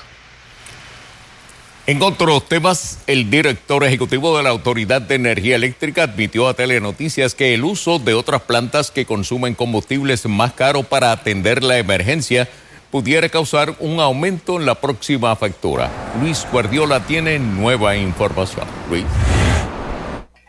En 1.86 2.00
otros 2.00 2.48
temas, 2.48 3.00
el 3.06 3.28
director 3.28 3.84
ejecutivo 3.84 4.34
de 4.38 4.42
la 4.42 4.48
Autoridad 4.48 5.02
de 5.02 5.16
Energía 5.16 5.56
Eléctrica 5.56 6.04
admitió 6.04 6.48
a 6.48 6.54
Telenoticias 6.54 7.34
que 7.34 7.52
el 7.52 7.62
uso 7.62 7.98
de 7.98 8.14
otras 8.14 8.40
plantas 8.40 8.90
que 8.90 9.04
consumen 9.04 9.54
combustibles 9.54 10.24
más 10.24 10.54
caro 10.54 10.82
para 10.82 11.12
atender 11.12 11.62
la 11.62 11.76
emergencia 11.76 12.48
pudiera 12.90 13.28
causar 13.28 13.76
un 13.80 14.00
aumento 14.00 14.58
en 14.58 14.64
la 14.64 14.76
próxima 14.76 15.36
factura. 15.36 15.90
Luis 16.22 16.46
Guardiola 16.50 17.00
tiene 17.00 17.38
nueva 17.38 17.94
información. 17.96 18.66
Luis. 18.88 19.04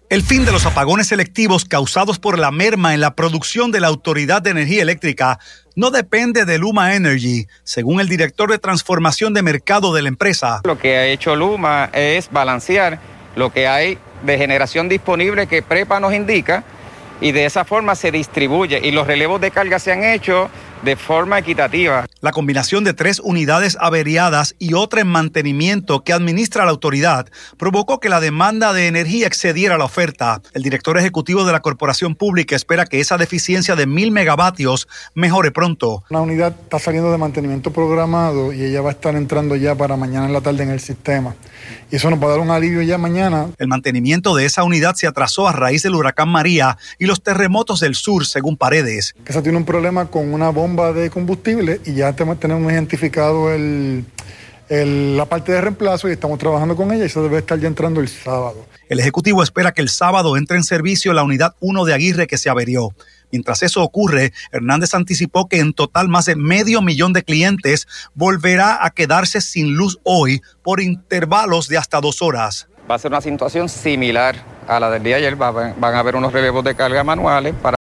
El 0.07 0.21
fin 0.21 0.45
de 0.45 0.51
los 0.51 0.67
apagones 0.67 1.07
selectivos 1.07 1.65
causados 1.65 2.19
por 2.19 2.38
la 2.38 2.51
merma 2.51 2.93
en 2.93 3.01
la 3.01 3.15
producción 3.15 3.71
de 3.71 3.79
la 3.79 3.88
Autoridad 3.88 4.39
de 4.39 4.51
Energía 4.51 4.83
Eléctrica 4.83 5.39
no 5.75 5.89
depende 5.89 6.45
de 6.45 6.59
Luma 6.59 6.95
Energy, 6.95 7.47
según 7.63 8.00
el 8.00 8.07
director 8.07 8.51
de 8.51 8.59
transformación 8.59 9.33
de 9.33 9.41
mercado 9.41 9.95
de 9.95 10.03
la 10.03 10.09
empresa. 10.09 10.62
Lo 10.63 10.77
que 10.77 10.95
ha 10.95 11.07
hecho 11.07 11.35
Luma 11.35 11.89
es 11.91 12.29
balancear 12.31 13.00
lo 13.35 13.51
que 13.51 13.67
hay 13.67 13.97
de 14.24 14.38
generación 14.38 14.89
disponible 14.89 15.47
que 15.47 15.63
PREPA 15.63 16.00
nos 16.00 16.13
indica 16.13 16.63
y 17.19 17.31
de 17.31 17.45
esa 17.45 17.65
forma 17.65 17.95
se 17.95 18.12
distribuye 18.12 18.79
y 18.83 18.91
los 18.91 19.07
relevos 19.07 19.41
de 19.41 19.50
carga 19.50 19.79
se 19.79 19.91
han 19.91 20.03
hecho 20.03 20.51
de 20.84 20.96
forma 20.96 21.39
equitativa. 21.39 22.05
La 22.22 22.32
combinación 22.32 22.84
de 22.84 22.94
tres 22.94 23.20
unidades 23.20 23.77
averiadas 23.79 24.55
y 24.60 24.74
otra 24.74 25.01
en 25.01 25.08
mantenimiento 25.08 26.03
que 26.03 26.13
administra 26.13 26.65
la 26.65 26.72
autoridad 26.72 27.27
provocó 27.58 28.00
que 28.00 28.10
la 28.10 28.20
demanda 28.20 28.74
de 28.74 28.88
energía 28.88 29.27
excediera 29.27 29.77
la 29.77 29.86
oferta. 29.86 30.41
El 30.53 30.63
director 30.63 30.98
ejecutivo 30.98 31.46
de 31.46 31.51
la 31.51 31.62
corporación 31.62 32.15
pública 32.15 32.55
espera 32.55 32.86
que 32.86 33.00
esa 33.00 33.17
deficiencia 33.17 33.75
de 33.75 33.88
mil 33.88 34.12
megavatios 34.12 34.88
mejore 35.13 35.51
pronto. 35.51 36.03
La 36.10 36.22
unidad 36.22 36.55
está 36.63 36.79
saliendo 36.79 37.12
de 37.12 37.17
mantenimiento 37.17 37.72
programado 37.72 38.53
y 38.53 38.63
ella 38.63 38.82
va 38.82 38.89
a 38.89 38.94
estar 38.94 39.15
entrando 39.15 39.55
ya 39.55 39.75
para 39.75 39.98
mañana 39.98 40.25
en 40.27 40.34
la 40.34 40.41
tarde 40.41 40.63
en 40.63 40.70
el 40.70 40.79
sistema. 40.79 41.36
Y 41.91 41.96
eso 41.96 42.10
nos 42.10 42.22
va 42.22 42.27
a 42.27 42.29
dar 42.32 42.39
un 42.39 42.51
alivio 42.51 42.82
ya 42.82 42.98
mañana. 42.98 43.48
El 43.58 43.67
mantenimiento 43.67 44.36
de 44.36 44.46
esa 44.46 44.63
unidad 44.63 44.96
se 44.96 45.08
atrasó 45.08 45.48
a 45.48 45.51
raíz 45.51 45.84
del 45.84 45.96
huracán 45.96 46.29
María 46.29 46.77
y 47.00 47.05
los 47.05 47.24
terremotos 47.24 47.79
del 47.79 47.96
sur, 47.96 48.25
según 48.25 48.58
Paredes. 48.58 49.15
Esa 49.25 49.41
tiene 49.41 49.58
un 49.58 49.65
problema 49.65 50.08
con 50.08 50.34
una 50.34 50.50
bomba 50.50 50.75
de 50.75 51.10
combustible 51.10 51.79
y 51.86 51.94
ya 51.94 52.13
tenemos 52.13 52.72
identificado 52.72 53.51
el, 53.53 54.05
la 54.70 55.25
parte 55.25 55.51
de 55.51 55.62
reemplazo 55.62 56.10
y 56.10 56.12
estamos 56.12 56.38
trabajando 56.38 56.75
con 56.75 56.91
ella 56.91 57.05
y 57.05 57.10
se 57.10 57.22
debe 57.22 57.38
estar 57.38 57.60
ya 57.60 57.67
entrando 57.67 58.01
el 58.01 58.10
sábado. 58.10 58.65
El 58.89 59.00
Ejecutivo 59.00 59.41
espera 59.41 59.72
que 59.72 59.82
el 59.82 59.89
sábado 59.89 60.38
entre 60.38 60.58
en 60.58 60.63
servicio 60.63 61.13
la 61.13 61.24
unidad 61.24 61.55
1 61.60 61.86
de 61.86 61.94
Aguirre 61.94 62.27
que 62.27 62.38
se 62.38 62.50
averió. 62.50 62.89
Mientras 63.32 63.63
eso 63.63 63.82
ocurre, 63.82 64.34
Hernández 64.51 64.94
anticipó 64.94 65.48
que 65.48 65.60
en 65.60 65.74
total 65.74 66.10
más 66.10 66.25
de 66.25 66.36
medio 66.36 66.82
millón 66.82 67.13
de 67.13 67.24
clientes 67.24 67.88
volverá 68.13 68.86
a 68.86 68.89
quedarse 68.91 69.41
sin 69.41 69.75
luz 69.75 70.00
hoy 70.03 70.41
por 70.62 70.82
intervalos 70.82 71.67
de 71.67 71.77
hasta 71.77 72.01
dos 72.01 72.22
horas. 72.22 72.67
Va 72.89 72.96
a 72.96 73.00
ser 73.00 73.12
una 73.12 73.22
situación 73.22 73.70
similar 73.70 74.36
a 74.67 74.79
la 74.79 74.89
del 74.91 75.03
día 75.03 75.15
de 75.15 75.27
ayer. 75.27 75.36
Van 75.36 75.74
a 75.96 76.00
haber 76.00 76.15
unos 76.15 76.34
relevos 76.34 76.63
de 76.63 76.75
carga 76.75 77.03
manuales 77.03 77.55
para 77.62 77.75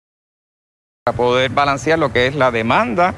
para 1.07 1.19
poder 1.19 1.51
balancear 1.51 1.99
lo 1.99 2.15
que 2.15 2.29
es 2.29 2.35
la 2.35 2.51
demanda 2.51 3.13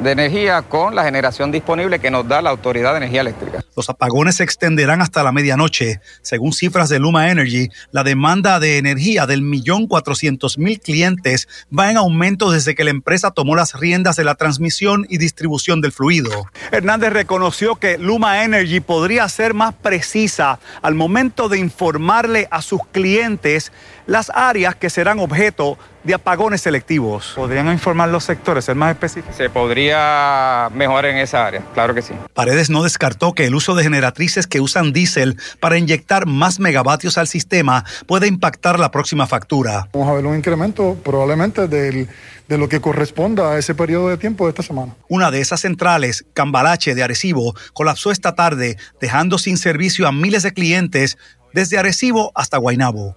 de 0.00 0.10
energía 0.10 0.62
con 0.62 0.96
la 0.96 1.04
generación 1.04 1.52
disponible 1.52 2.00
que 2.00 2.10
nos 2.10 2.26
da 2.26 2.42
la 2.42 2.50
Autoridad 2.50 2.90
de 2.92 2.96
Energía 2.98 3.20
Eléctrica. 3.20 3.64
Los 3.76 3.88
apagones 3.88 4.36
se 4.36 4.42
extenderán 4.42 5.02
hasta 5.02 5.22
la 5.22 5.30
medianoche. 5.30 6.00
Según 6.22 6.52
cifras 6.52 6.88
de 6.88 6.98
Luma 6.98 7.30
Energy, 7.30 7.68
la 7.92 8.02
demanda 8.02 8.58
de 8.58 8.78
energía 8.78 9.26
del 9.26 9.42
millón 9.42 9.86
cuatrocientos 9.86 10.58
mil 10.58 10.80
clientes 10.80 11.46
va 11.76 11.92
en 11.92 11.96
aumento 11.96 12.50
desde 12.50 12.74
que 12.74 12.82
la 12.82 12.90
empresa 12.90 13.30
tomó 13.30 13.54
las 13.54 13.74
riendas 13.74 14.16
de 14.16 14.24
la 14.24 14.34
transmisión 14.34 15.06
y 15.08 15.18
distribución 15.18 15.80
del 15.80 15.92
fluido. 15.92 16.46
Hernández 16.72 17.12
reconoció 17.12 17.76
que 17.76 17.98
Luma 17.98 18.42
Energy 18.42 18.80
podría 18.80 19.28
ser 19.28 19.54
más 19.54 19.74
precisa 19.74 20.58
al 20.82 20.96
momento 20.96 21.48
de 21.48 21.58
informarle 21.58 22.48
a 22.50 22.62
sus 22.62 22.80
clientes 22.90 23.70
las 24.08 24.32
áreas 24.34 24.74
que 24.74 24.88
serán 24.88 25.20
objeto 25.20 25.78
de 26.02 26.14
apagones 26.14 26.62
selectivos. 26.62 27.34
¿Podrían 27.36 27.70
informar 27.70 28.08
los 28.08 28.24
sectores, 28.24 28.64
ser 28.64 28.74
más 28.74 28.92
específicos? 28.92 29.36
Se 29.36 29.50
podría 29.50 30.70
mejorar 30.72 31.10
en 31.10 31.18
esa 31.18 31.46
área, 31.46 31.62
claro 31.74 31.94
que 31.94 32.00
sí. 32.00 32.14
Paredes 32.32 32.70
no 32.70 32.82
descartó 32.82 33.34
que 33.34 33.44
el 33.44 33.54
uso 33.54 33.74
de 33.74 33.82
generatrices 33.82 34.46
que 34.46 34.60
usan 34.62 34.94
diésel 34.94 35.36
para 35.60 35.76
inyectar 35.76 36.24
más 36.24 36.58
megavatios 36.58 37.18
al 37.18 37.28
sistema 37.28 37.84
puede 38.06 38.26
impactar 38.26 38.80
la 38.80 38.90
próxima 38.90 39.26
factura. 39.26 39.88
Vamos 39.92 40.08
a 40.08 40.14
ver 40.14 40.24
un 40.24 40.36
incremento 40.36 40.96
probablemente 41.04 41.68
de 41.68 42.08
lo 42.48 42.68
que 42.70 42.80
corresponda 42.80 43.52
a 43.52 43.58
ese 43.58 43.74
periodo 43.74 44.08
de 44.08 44.16
tiempo 44.16 44.46
de 44.46 44.50
esta 44.50 44.62
semana. 44.62 44.94
Una 45.10 45.30
de 45.30 45.42
esas 45.42 45.60
centrales, 45.60 46.24
Cambalache 46.32 46.94
de 46.94 47.02
Arecibo, 47.02 47.54
colapsó 47.74 48.10
esta 48.10 48.34
tarde, 48.34 48.78
dejando 49.02 49.36
sin 49.36 49.58
servicio 49.58 50.08
a 50.08 50.12
miles 50.12 50.44
de 50.44 50.54
clientes 50.54 51.18
desde 51.52 51.76
Arecibo 51.76 52.32
hasta 52.34 52.56
Guaynabo. 52.56 53.14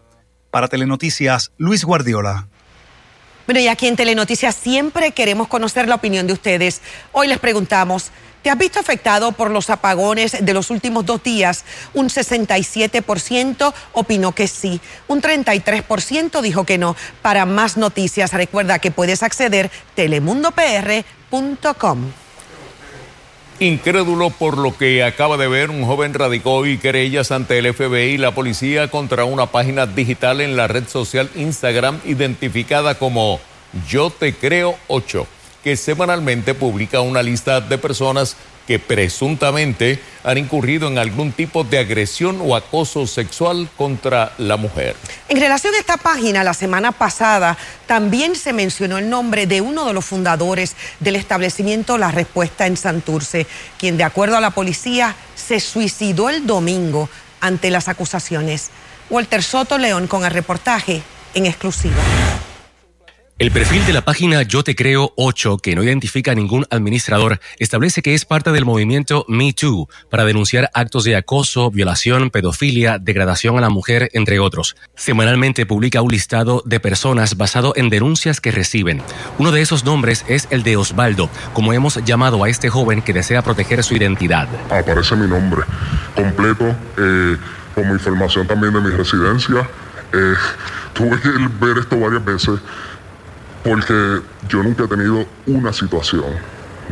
Para 0.52 0.68
Telenoticias, 0.68 1.52
Luis 1.58 1.84
Guardiola. 1.86 2.48
Bueno, 3.48 3.62
y 3.62 3.70
aquí 3.70 3.88
en 3.88 3.96
Telenoticias 3.96 4.56
siempre 4.56 5.12
queremos 5.12 5.48
conocer 5.48 5.88
la 5.88 5.96
opinión 5.96 6.28
de 6.28 6.34
ustedes. 6.34 6.82
Hoy 7.14 7.28
les 7.28 7.40
preguntamos, 7.40 8.12
¿te 8.44 8.50
has 8.50 8.58
visto 8.58 8.78
afectado 8.80 9.32
por 9.32 9.50
los 9.50 9.70
apagones 9.70 10.46
de 10.46 10.54
los 10.54 10.70
últimos 10.70 11.06
dos 11.06 11.24
días? 11.24 11.64
Un 11.94 12.10
67% 12.10 13.74
opinó 13.94 14.34
que 14.34 14.48
sí, 14.48 14.82
un 15.08 15.22
33% 15.22 16.42
dijo 16.42 16.66
que 16.66 16.78
no. 16.78 16.98
Para 17.22 17.46
más 17.46 17.78
noticias, 17.78 18.34
recuerda 18.34 18.80
que 18.80 18.92
puedes 18.92 19.24
acceder 19.24 19.68
a 19.68 19.70
telemundopr.com. 19.96 22.12
Incrédulo 23.62 24.32
por 24.32 24.58
lo 24.58 24.76
que 24.76 25.04
acaba 25.04 25.38
de 25.38 25.48
ver, 25.48 25.70
un 25.70 25.86
joven 25.86 26.16
radicó 26.16 26.54
hoy 26.54 26.80
querellas 26.80 27.30
ante 27.30 27.60
el 27.60 27.72
FBI 27.72 28.14
y 28.14 28.18
la 28.18 28.34
policía 28.34 28.90
contra 28.90 29.24
una 29.24 29.52
página 29.52 29.86
digital 29.86 30.42
en 30.42 30.58
la 30.58 30.68
red 30.68 30.88
social 30.88 31.30
Instagram 31.36 32.00
identificada 32.04 32.96
como 32.96 33.40
Yo 33.88 34.10
Te 34.10 34.34
Creo 34.34 34.78
8, 34.88 35.28
que 35.64 35.78
semanalmente 35.78 36.56
publica 36.56 37.02
una 37.02 37.22
lista 37.22 37.62
de 37.62 37.78
personas 37.78 38.36
que 38.72 38.80
presuntamente 38.80 40.00
han 40.24 40.38
incurrido 40.38 40.88
en 40.88 40.98
algún 40.98 41.34
tipo 41.34 41.66
de 41.66 41.78
agresión 41.78 42.40
o 42.42 42.56
acoso 42.56 43.06
sexual 43.06 43.68
contra 43.76 44.32
la 44.38 44.56
mujer. 44.56 44.96
En 45.28 45.42
relación 45.42 45.76
a 45.76 45.80
esta 45.80 45.98
página, 45.98 46.42
la 46.46 46.54
semana 46.54 46.94
pasada 46.94 47.58
también 47.86 48.34
se 48.34 48.54
mencionó 48.54 48.98
el 48.98 49.10
nombre 49.10 49.46
de 49.46 49.60
uno 49.60 49.86
de 49.86 49.92
los 49.92 50.06
fundadores 50.06 50.78
del 51.02 51.18
establecimiento 51.18 51.98
La 51.98 52.12
Respuesta 52.12 52.66
en 52.66 52.78
Santurce, 52.78 53.46
quien 53.78 53.98
de 53.98 54.06
acuerdo 54.06 54.38
a 54.38 54.42
la 54.42 54.52
policía 54.52 55.18
se 55.36 55.60
suicidó 55.60 56.30
el 56.30 56.48
domingo 56.48 57.10
ante 57.42 57.72
las 57.72 57.90
acusaciones. 57.90 58.70
Walter 59.10 59.44
Soto 59.44 59.78
León 59.78 60.08
con 60.08 60.24
el 60.24 60.32
reportaje 60.32 61.04
en 61.34 61.46
exclusiva. 61.46 62.02
El 63.42 63.50
perfil 63.50 63.84
de 63.88 63.94
la 63.94 64.02
página 64.06 64.44
Yo 64.44 64.64
Te 64.64 64.76
Creo 64.76 65.14
8, 65.16 65.58
que 65.58 65.74
no 65.74 65.82
identifica 65.82 66.34
a 66.34 66.36
ningún 66.36 66.68
administrador, 66.70 67.40
establece 67.58 68.04
que 68.04 68.14
es 68.14 68.24
parte 68.24 68.52
del 68.52 68.66
movimiento 68.66 69.26
Me 69.28 69.52
Too 69.52 69.90
para 70.12 70.26
denunciar 70.26 70.70
actos 70.76 71.06
de 71.06 71.16
acoso, 71.16 71.72
violación, 71.72 72.30
pedofilia, 72.30 73.00
degradación 73.00 73.58
a 73.58 73.62
la 73.62 73.72
mujer, 73.72 74.12
entre 74.14 74.38
otros. 74.38 74.76
Semanalmente 74.94 75.66
publica 75.66 76.04
un 76.04 76.12
listado 76.12 76.62
de 76.68 76.80
personas 76.80 77.36
basado 77.36 77.74
en 77.76 77.90
denuncias 77.90 78.42
que 78.42 78.52
reciben. 78.52 79.02
Uno 79.40 79.52
de 79.52 79.62
esos 79.62 79.86
nombres 79.86 80.24
es 80.28 80.48
el 80.52 80.62
de 80.62 80.78
Osvaldo, 80.78 81.28
como 81.54 81.74
hemos 81.74 81.96
llamado 82.06 82.44
a 82.44 82.50
este 82.50 82.70
joven 82.70 83.02
que 83.02 83.12
desea 83.12 83.42
proteger 83.42 83.84
su 83.84 83.96
identidad. 83.96 84.48
Aparece 84.70 85.16
mi 85.16 85.28
nombre 85.28 85.64
completo, 86.14 86.76
eh, 86.96 87.38
como 87.74 87.92
información 87.92 88.46
también 88.46 88.72
de 88.72 88.82
mi 88.82 88.92
residencia. 88.92 89.68
Eh, 90.14 90.34
tuve 90.94 91.20
que 91.20 91.30
ver 91.60 91.80
esto 91.80 92.00
varias 92.00 92.24
veces 92.24 92.60
porque 93.64 94.22
yo 94.48 94.64
nunca 94.64 94.86
he 94.86 94.88
tenido 94.88 95.26
una 95.48 95.74
situación, 95.74 96.26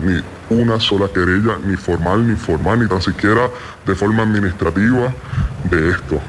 ni 0.04 0.22
una 0.50 0.80
sola 0.80 1.08
querella, 1.08 1.58
ni 1.64 1.76
formal, 1.76 2.28
ni 2.28 2.36
formal, 2.36 2.82
ni 2.82 2.88
tan 2.88 3.02
siquiera 3.02 3.50
de 3.86 3.96
forma 3.96 4.24
administrativa 4.24 5.14
de 5.70 5.92
esto. 5.92 6.22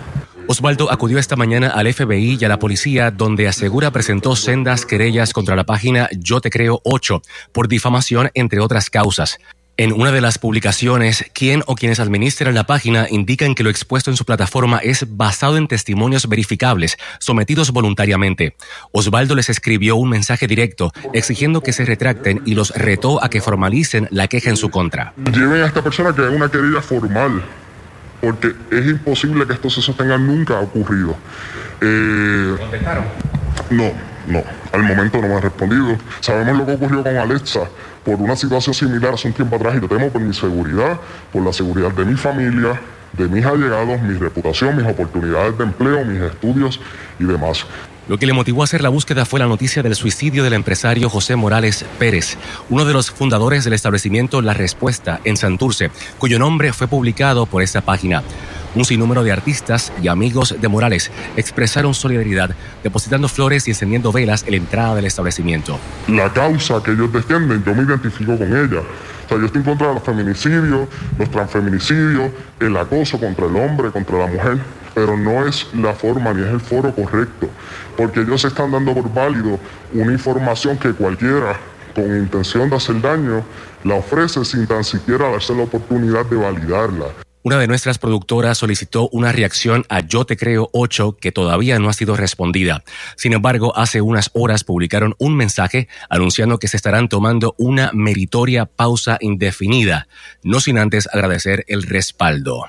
Osvaldo 0.47 0.91
acudió 0.91 1.19
esta 1.19 1.37
mañana 1.37 1.69
al 1.69 1.93
FBI 1.93 2.37
y 2.41 2.45
a 2.45 2.49
la 2.49 2.59
policía 2.59 3.13
donde 3.13 3.47
asegura 3.47 3.93
presentó 3.93 4.35
sendas 4.35 4.85
querellas 4.85 5.33
contra 5.33 5.55
la 5.55 5.65
página 5.65 6.09
Yo 6.19 6.41
Te 6.41 6.51
Creo 6.51 6.81
8 6.83 7.23
por 7.53 7.69
difamación 7.69 8.31
entre 8.35 8.59
otras 8.59 8.91
causas. 8.91 9.39
En 9.81 9.95
una 9.95 10.13
de 10.13 10.21
las 10.21 10.37
publicaciones, 10.37 11.25
quien 11.33 11.63
o 11.67 11.75
quienes 11.75 12.01
administran 12.01 12.55
la 12.55 12.65
página 12.65 13.07
indican 13.09 13.55
que 13.55 13.63
lo 13.63 13.71
expuesto 13.71 14.11
en 14.11 14.17
su 14.19 14.27
plataforma 14.27 14.77
es 14.77 15.07
basado 15.17 15.57
en 15.57 15.69
testimonios 15.69 16.29
verificables, 16.29 16.99
sometidos 17.19 17.71
voluntariamente. 17.71 18.55
Osvaldo 18.93 19.35
les 19.35 19.49
escribió 19.49 19.97
un 19.97 20.11
mensaje 20.11 20.47
directo 20.47 20.93
exigiendo 21.15 21.63
que 21.63 21.73
se 21.73 21.87
retracten 21.87 22.43
y 22.45 22.57
los 22.57 22.75
retó 22.77 23.25
a 23.25 23.31
que 23.31 23.41
formalicen 23.41 24.07
la 24.11 24.29
queja 24.29 24.51
en 24.51 24.59
su 24.59 24.69
contra. 24.69 25.15
Lleven 25.33 25.63
a 25.63 25.67
esta 25.69 25.83
persona 25.83 26.15
que 26.15 26.27
es 26.27 26.31
una 26.31 26.51
querella 26.51 26.83
formal, 26.83 27.43
porque 28.21 28.53
es 28.71 28.85
imposible 28.85 29.47
que 29.47 29.55
esto 29.55 29.71
se 29.71 29.81
sostenga 29.81 30.19
nunca 30.19 30.61
ocurrido. 30.61 31.17
Eh, 31.81 32.55
¿Contestaron? 32.59 33.05
No, 33.71 33.95
no. 34.27 34.43
Al 34.73 34.83
momento 34.83 35.21
no 35.21 35.29
me 35.29 35.35
han 35.35 35.43
respondido. 35.43 35.97
Sabemos 36.21 36.59
lo 36.59 36.67
que 36.67 36.73
ocurrió 36.73 37.03
con 37.03 37.17
Alexa 37.17 37.61
por 38.05 38.15
una 38.15 38.37
situación 38.37 38.75
similar 38.75 39.15
hace 39.15 39.29
un 39.29 39.35
tiempo 39.35 39.57
atrás 39.57 39.75
y 39.77 39.81
lo 39.81 39.89
temo 39.89 40.09
por 40.09 40.21
mi 40.21 40.35
seguridad, 40.35 40.99
por 41.33 41.45
la 41.45 41.53
seguridad 41.53 41.91
de 41.93 42.05
mi 42.05 42.15
familia, 42.15 42.81
de 43.13 43.29
mis 43.29 43.45
allegados, 43.45 44.01
mi 44.03 44.15
reputación, 44.15 44.77
mis 44.77 44.87
oportunidades 44.87 45.57
de 45.59 45.65
empleo, 45.65 46.05
mis 46.05 46.21
estudios 46.21 46.81
y 47.19 47.25
demás. 47.25 47.67
Lo 48.09 48.19
que 48.19 48.27
le 48.27 48.33
motivó 48.33 48.63
a 48.63 48.65
hacer 48.65 48.83
la 48.83 48.89
búsqueda 48.89 49.25
fue 49.25 49.39
la 49.39 49.47
noticia 49.47 49.85
del 49.85 49.95
suicidio 49.95 50.43
del 50.43 50.55
empresario 50.55 51.09
José 51.09 51.37
Morales 51.37 51.85
Pérez, 51.99 52.37
uno 52.69 52.85
de 52.85 52.93
los 52.93 53.11
fundadores 53.11 53.63
del 53.63 53.73
establecimiento 53.73 54.43
La 54.43 54.53
Respuesta 54.55 55.21
en 55.23 55.37
Santurce, 55.37 55.91
cuyo 56.19 56.39
nombre 56.39 56.73
fue 56.73 56.89
publicado 56.89 57.47
por 57.47 57.63
esta 57.63 57.83
página. 57.83 58.25
Un 58.75 58.85
sinnúmero 58.85 59.25
de 59.25 59.33
artistas 59.33 59.93
y 60.01 60.07
amigos 60.07 60.55
de 60.61 60.69
Morales 60.69 61.11
expresaron 61.37 61.93
solidaridad, 61.93 62.51
depositando 62.85 63.29
flores 63.29 63.67
y 63.67 63.73
encendiendo 63.73 64.13
velas 64.13 64.45
en 64.45 64.53
la 64.53 64.57
entrada 64.59 64.95
del 64.95 65.07
establecimiento. 65.07 65.79
La 66.07 66.33
causa 66.33 66.81
que 66.83 66.93
ellos 66.93 67.13
defienden, 67.13 67.65
yo 67.65 67.75
me 67.75 67.83
identifico 67.83 68.39
con 68.39 68.57
ella. 68.57 68.81
O 68.81 69.29
sea, 69.29 69.39
yo 69.39 69.47
estoy 69.47 69.61
en 69.61 69.65
contra 69.65 69.89
de 69.89 69.95
los 69.95 70.03
feminicidios, 70.05 70.89
los 71.19 71.31
transfeminicidios, 71.31 72.31
el 72.61 72.77
acoso 72.77 73.19
contra 73.19 73.47
el 73.47 73.57
hombre, 73.57 73.91
contra 73.91 74.19
la 74.19 74.27
mujer, 74.27 74.59
pero 74.95 75.17
no 75.17 75.47
es 75.47 75.67
la 75.75 75.93
forma 75.93 76.33
ni 76.33 76.43
es 76.43 76.49
el 76.49 76.61
foro 76.61 76.95
correcto, 76.95 77.49
porque 77.97 78.21
ellos 78.21 78.45
están 78.45 78.71
dando 78.71 78.95
por 78.95 79.13
válido 79.13 79.59
una 79.93 80.13
información 80.13 80.79
que 80.79 80.93
cualquiera 80.93 81.57
con 81.95 82.05
intención 82.05 82.71
de 82.71 82.77
hacer 82.77 83.01
daño 83.01 83.45
la 83.83 83.97
ofrece 83.97 84.45
sin 84.45 84.67
tan 84.67 84.85
siquiera 84.85 85.29
darse 85.31 85.55
la 85.55 85.65
oportunidad 85.65 86.25
de 86.27 86.37
validarla. 86.37 87.07
Una 87.43 87.59
de 87.59 87.67
nuestras 87.67 87.99
productoras 87.99 88.59
solicitó 88.59 89.09
una 89.13 89.33
reacción 89.33 89.87
a 89.89 90.01
Yo 90.01 90.27
Te 90.27 90.37
Creo 90.37 90.69
8 90.75 91.17
que 91.19 91.33
todavía 91.33 91.79
no 91.79 91.89
ha 91.89 91.95
sido 91.95 92.15
respondida. 92.15 92.85
Sin 93.17 93.33
embargo, 93.33 93.75
hace 93.79 94.03
unas 94.03 94.31
horas 94.35 94.63
publicaron 94.63 95.15
un 95.19 95.37
mensaje 95.37 95.89
anunciando 96.11 96.59
que 96.59 96.69
se 96.69 96.77
estarán 96.77 97.09
tomando 97.09 97.55
una 97.57 97.93
meritoria 97.95 98.67
pausa 98.67 99.17
indefinida, 99.23 100.07
no 100.43 100.61
sin 100.61 100.77
antes 100.77 101.09
agradecer 101.11 101.65
el 101.67 101.85
respaldo. 101.85 102.67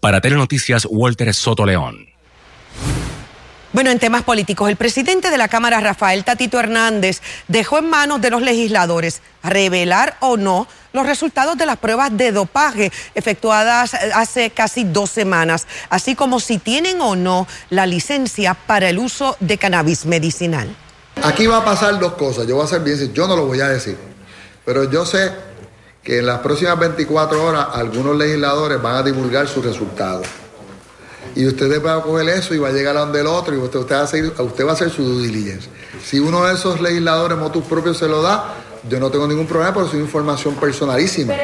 Para 0.00 0.20
Telenoticias, 0.20 0.88
Walter 0.90 1.32
Soto 1.32 1.64
León. 1.64 2.13
Bueno, 3.74 3.90
en 3.90 3.98
temas 3.98 4.22
políticos, 4.22 4.70
el 4.70 4.76
presidente 4.76 5.32
de 5.32 5.36
la 5.36 5.48
Cámara, 5.48 5.80
Rafael 5.80 6.22
Tatito 6.22 6.60
Hernández, 6.60 7.20
dejó 7.48 7.78
en 7.78 7.90
manos 7.90 8.20
de 8.20 8.30
los 8.30 8.40
legisladores 8.40 9.20
revelar 9.42 10.16
o 10.20 10.36
no 10.36 10.68
los 10.92 11.04
resultados 11.04 11.58
de 11.58 11.66
las 11.66 11.78
pruebas 11.78 12.16
de 12.16 12.30
dopaje 12.30 12.92
efectuadas 13.16 13.94
eh, 13.94 14.12
hace 14.14 14.50
casi 14.50 14.84
dos 14.84 15.10
semanas, 15.10 15.66
así 15.90 16.14
como 16.14 16.38
si 16.38 16.58
tienen 16.58 17.00
o 17.00 17.16
no 17.16 17.48
la 17.68 17.84
licencia 17.84 18.54
para 18.54 18.88
el 18.88 19.00
uso 19.00 19.36
de 19.40 19.58
cannabis 19.58 20.06
medicinal. 20.06 20.72
Aquí 21.24 21.48
va 21.48 21.56
a 21.56 21.64
pasar 21.64 21.98
dos 21.98 22.12
cosas. 22.12 22.46
Yo 22.46 22.54
voy 22.54 22.66
a 22.66 22.68
ser 22.68 22.82
bien, 22.82 23.12
yo 23.12 23.26
no 23.26 23.34
lo 23.34 23.46
voy 23.46 23.60
a 23.60 23.66
decir, 23.66 23.98
pero 24.64 24.88
yo 24.88 25.04
sé 25.04 25.32
que 26.00 26.20
en 26.20 26.26
las 26.26 26.38
próximas 26.38 26.78
24 26.78 27.44
horas 27.44 27.66
algunos 27.72 28.16
legisladores 28.16 28.80
van 28.80 28.94
a 28.94 29.02
divulgar 29.02 29.48
sus 29.48 29.64
resultados. 29.64 30.28
Y 31.34 31.46
ustedes 31.46 31.82
van 31.82 31.98
a 31.98 32.02
coger 32.02 32.28
eso 32.28 32.54
y 32.54 32.58
va 32.58 32.68
a 32.68 32.72
llegar 32.72 32.96
a 32.96 33.00
donde 33.00 33.20
el 33.20 33.26
otro 33.26 33.54
y 33.54 33.58
usted, 33.58 33.80
usted, 33.80 33.94
va, 33.94 34.00
a 34.00 34.04
hacer, 34.04 34.24
usted 34.38 34.66
va 34.66 34.70
a 34.70 34.74
hacer 34.74 34.90
su 34.90 35.02
due 35.02 35.26
diligence. 35.26 35.68
Si 36.04 36.18
uno 36.18 36.44
de 36.44 36.54
esos 36.54 36.80
legisladores 36.80 37.38
motus 37.38 37.64
propios 37.64 37.98
se 37.98 38.08
lo 38.08 38.22
da, 38.22 38.54
yo 38.88 39.00
no 39.00 39.10
tengo 39.10 39.26
ningún 39.26 39.46
problema 39.46 39.74
porque 39.74 39.96
es 39.96 40.02
información 40.02 40.54
personalísima. 40.54 41.34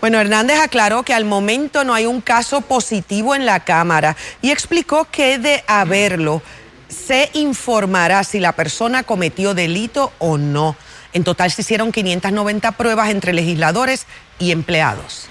Bueno, 0.00 0.18
Hernández 0.18 0.58
aclaró 0.58 1.04
que 1.04 1.14
al 1.14 1.24
momento 1.24 1.84
no 1.84 1.94
hay 1.94 2.06
un 2.06 2.20
caso 2.20 2.60
positivo 2.60 3.36
en 3.36 3.46
la 3.46 3.60
Cámara 3.60 4.16
y 4.40 4.50
explicó 4.50 5.06
que 5.10 5.38
de 5.38 5.62
haberlo 5.68 6.42
se 6.88 7.30
informará 7.34 8.24
si 8.24 8.40
la 8.40 8.52
persona 8.52 9.04
cometió 9.04 9.54
delito 9.54 10.12
o 10.18 10.38
no. 10.38 10.76
En 11.12 11.24
total 11.24 11.50
se 11.50 11.62
hicieron 11.62 11.92
590 11.92 12.72
pruebas 12.72 13.10
entre 13.10 13.32
legisladores 13.32 14.06
y 14.38 14.50
empleados. 14.50 15.28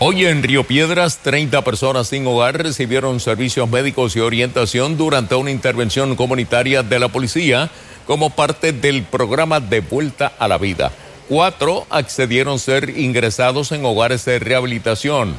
Hoy 0.00 0.26
en 0.26 0.44
Río 0.44 0.62
Piedras, 0.62 1.18
30 1.24 1.62
personas 1.64 2.06
sin 2.06 2.24
hogar 2.24 2.56
recibieron 2.62 3.18
servicios 3.18 3.68
médicos 3.68 4.14
y 4.14 4.20
orientación 4.20 4.96
durante 4.96 5.34
una 5.34 5.50
intervención 5.50 6.14
comunitaria 6.14 6.84
de 6.84 7.00
la 7.00 7.08
policía 7.08 7.68
como 8.06 8.30
parte 8.30 8.72
del 8.72 9.02
programa 9.02 9.58
de 9.58 9.80
vuelta 9.80 10.32
a 10.38 10.46
la 10.46 10.56
vida. 10.56 10.92
Cuatro 11.28 11.84
accedieron 11.90 12.54
a 12.54 12.58
ser 12.58 12.96
ingresados 12.96 13.72
en 13.72 13.84
hogares 13.84 14.24
de 14.24 14.38
rehabilitación. 14.38 15.34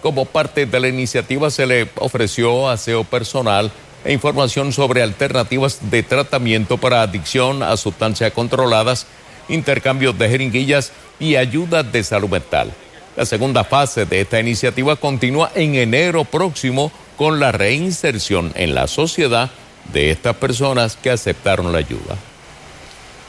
Como 0.00 0.24
parte 0.24 0.64
de 0.64 0.80
la 0.80 0.88
iniciativa 0.88 1.50
se 1.50 1.66
le 1.66 1.90
ofreció 1.96 2.70
aseo 2.70 3.04
personal 3.04 3.70
e 4.06 4.14
información 4.14 4.72
sobre 4.72 5.02
alternativas 5.02 5.90
de 5.90 6.02
tratamiento 6.02 6.78
para 6.78 7.02
adicción 7.02 7.62
a 7.62 7.76
sustancias 7.76 8.32
controladas, 8.32 9.06
intercambio 9.50 10.14
de 10.14 10.30
jeringuillas 10.30 10.92
y 11.20 11.36
ayuda 11.36 11.82
de 11.82 12.02
salud 12.02 12.30
mental. 12.30 12.72
La 13.18 13.26
segunda 13.26 13.64
fase 13.64 14.06
de 14.06 14.20
esta 14.20 14.38
iniciativa 14.38 14.94
continúa 14.94 15.50
en 15.56 15.74
enero 15.74 16.24
próximo 16.24 16.92
con 17.16 17.40
la 17.40 17.50
reinserción 17.50 18.52
en 18.54 18.76
la 18.76 18.86
sociedad 18.86 19.50
de 19.92 20.12
estas 20.12 20.36
personas 20.36 20.94
que 20.94 21.10
aceptaron 21.10 21.72
la 21.72 21.78
ayuda. 21.78 22.16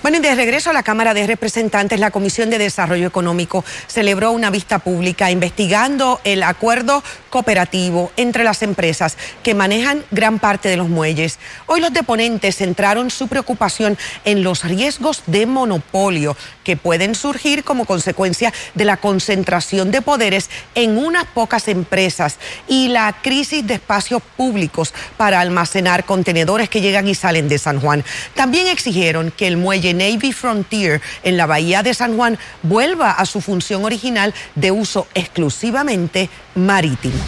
Bueno, 0.02 0.18
y 0.18 0.22
de 0.22 0.34
regreso 0.34 0.70
a 0.70 0.74
la 0.74 0.82
Cámara 0.82 1.14
de 1.14 1.28
Representantes, 1.28 2.00
la 2.00 2.10
Comisión 2.10 2.50
de 2.50 2.58
Desarrollo 2.58 3.06
Económico 3.06 3.66
celebró 3.88 4.32
una 4.32 4.50
vista 4.50 4.80
pública 4.80 5.30
investigando 5.30 6.22
el 6.24 6.42
acuerdo 6.44 7.04
cooperativo 7.30 8.10
entre 8.16 8.46
las 8.46 8.64
empresas 8.64 9.18
que 9.44 9.54
manejan 9.54 10.06
gran 10.10 10.40
parte 10.40 10.70
de 10.70 10.78
los 10.78 10.88
muelles. 10.88 11.38
Hoy 11.66 11.82
los 11.82 11.92
deponentes 11.92 12.56
centraron 12.56 13.12
su 13.12 13.28
preocupación 13.28 13.98
en 14.24 14.42
los 14.42 14.64
riesgos 14.64 15.24
de 15.28 15.46
monopolio 15.46 16.38
que 16.64 16.78
pueden 16.78 17.14
surgir 17.14 17.66
como 17.66 17.84
consecuencia 17.84 18.54
de 18.76 18.86
la 18.86 18.96
concentración 18.96 19.92
de 19.92 20.02
poderes 20.02 20.50
en 20.76 20.98
unas 20.98 21.26
pocas 21.26 21.68
empresas 21.68 22.38
y 22.70 22.88
la 22.88 23.18
crisis 23.22 23.68
de 23.68 23.74
espacios 23.74 24.22
públicos 24.38 24.94
para 25.18 25.42
almacenar 25.42 26.06
contenedores 26.06 26.70
que 26.70 26.80
llegan 26.80 27.08
y 27.10 27.16
salen 27.16 27.50
de 27.50 27.58
San 27.58 27.82
Juan. 27.82 28.06
También 28.34 28.68
exigieron 28.68 29.32
que 29.32 29.48
el 29.48 29.58
muelle 29.58 29.89
Navy 29.94 30.34
Frontier 30.34 31.02
en 31.24 31.38
la 31.38 31.46
bahía 31.46 31.84
de 31.84 31.94
San 31.94 32.16
Juan 32.16 32.38
vuelva 32.64 33.12
a 33.12 33.26
su 33.26 33.42
función 33.42 33.86
original 33.86 34.34
de 34.56 34.72
uso 34.72 35.08
exclusivamente 35.14 36.30
marítimo. 36.56 37.20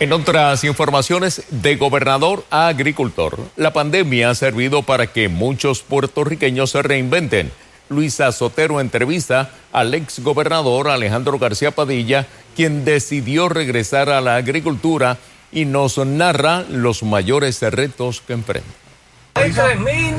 En 0.00 0.14
otras 0.14 0.64
informaciones 0.64 1.42
de 1.50 1.76
gobernador 1.76 2.46
a 2.50 2.68
agricultor, 2.68 3.38
la 3.56 3.74
pandemia 3.74 4.30
ha 4.30 4.34
servido 4.34 4.82
para 4.82 5.08
que 5.08 5.28
muchos 5.28 5.82
puertorriqueños 5.82 6.70
se 6.70 6.80
reinventen. 6.80 7.52
Luisa 7.90 8.32
Sotero 8.32 8.80
entrevista 8.80 9.50
al 9.72 9.92
ex 9.92 10.20
gobernador 10.20 10.88
Alejandro 10.88 11.38
García 11.38 11.72
Padilla, 11.72 12.26
quien 12.56 12.86
decidió 12.86 13.50
regresar 13.50 14.08
a 14.08 14.22
la 14.22 14.36
agricultura 14.36 15.18
y 15.52 15.66
nos 15.66 15.98
narra 15.98 16.64
los 16.70 17.02
mayores 17.02 17.60
retos 17.60 18.22
que 18.26 18.32
enfrenta. 18.32 18.79
Hay 19.34 19.50
3.000, 19.50 20.14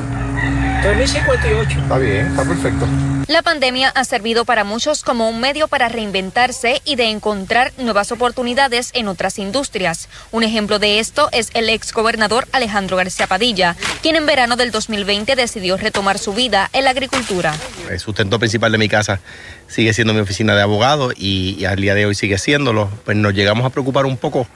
3.058. 0.84 1.84
Está 1.84 1.98
bien, 1.98 2.28
está 2.28 2.44
perfecto. 2.44 2.88
La 3.28 3.44
pandemia 3.44 3.90
ha 3.90 4.04
servido 4.04 4.46
para 4.46 4.64
muchos 4.64 5.04
como 5.04 5.30
un 5.30 5.40
medio 5.40 5.68
para 5.68 5.90
reinventarse 5.90 6.82
y 6.86 6.96
de 6.96 7.10
encontrar 7.10 7.72
nuevas 7.78 8.12
oportunidades 8.12 8.90
en 8.94 9.08
otras 9.08 9.38
industrias. 9.40 10.10
Un 10.32 10.44
ejemplo 10.44 10.80
de 10.80 11.00
esto 11.00 11.30
es 11.32 11.50
el 11.54 11.70
ex 11.70 11.94
gobernador 11.94 12.48
Alejandro 12.52 12.98
García 12.98 13.28
Padilla, 13.28 13.76
quien 14.02 14.16
en 14.16 14.26
verano 14.26 14.56
del 14.56 14.72
2020 14.72 15.36
decidió 15.36 15.78
retomar 15.78 16.18
su 16.18 16.34
vida 16.34 16.70
en 16.74 16.84
la 16.86 16.90
agricultura. 16.90 17.54
El 17.90 18.00
sustento 18.00 18.40
principal 18.40 18.72
de 18.72 18.78
mi 18.80 18.90
casa 18.90 19.22
sigue 19.68 19.94
siendo 19.94 20.14
mi 20.14 20.20
oficina 20.20 20.56
de 20.56 20.62
abogado 20.62 21.12
y, 21.16 21.56
y 21.60 21.66
al 21.66 21.78
día 21.78 21.96
de 21.96 22.06
hoy 22.06 22.16
sigue 22.16 22.38
siéndolo. 22.38 22.90
Pues 23.06 23.16
nos 23.16 23.34
llegamos 23.34 23.66
a 23.66 23.70
preocupar 23.70 24.06
un 24.06 24.18
poco 24.18 24.48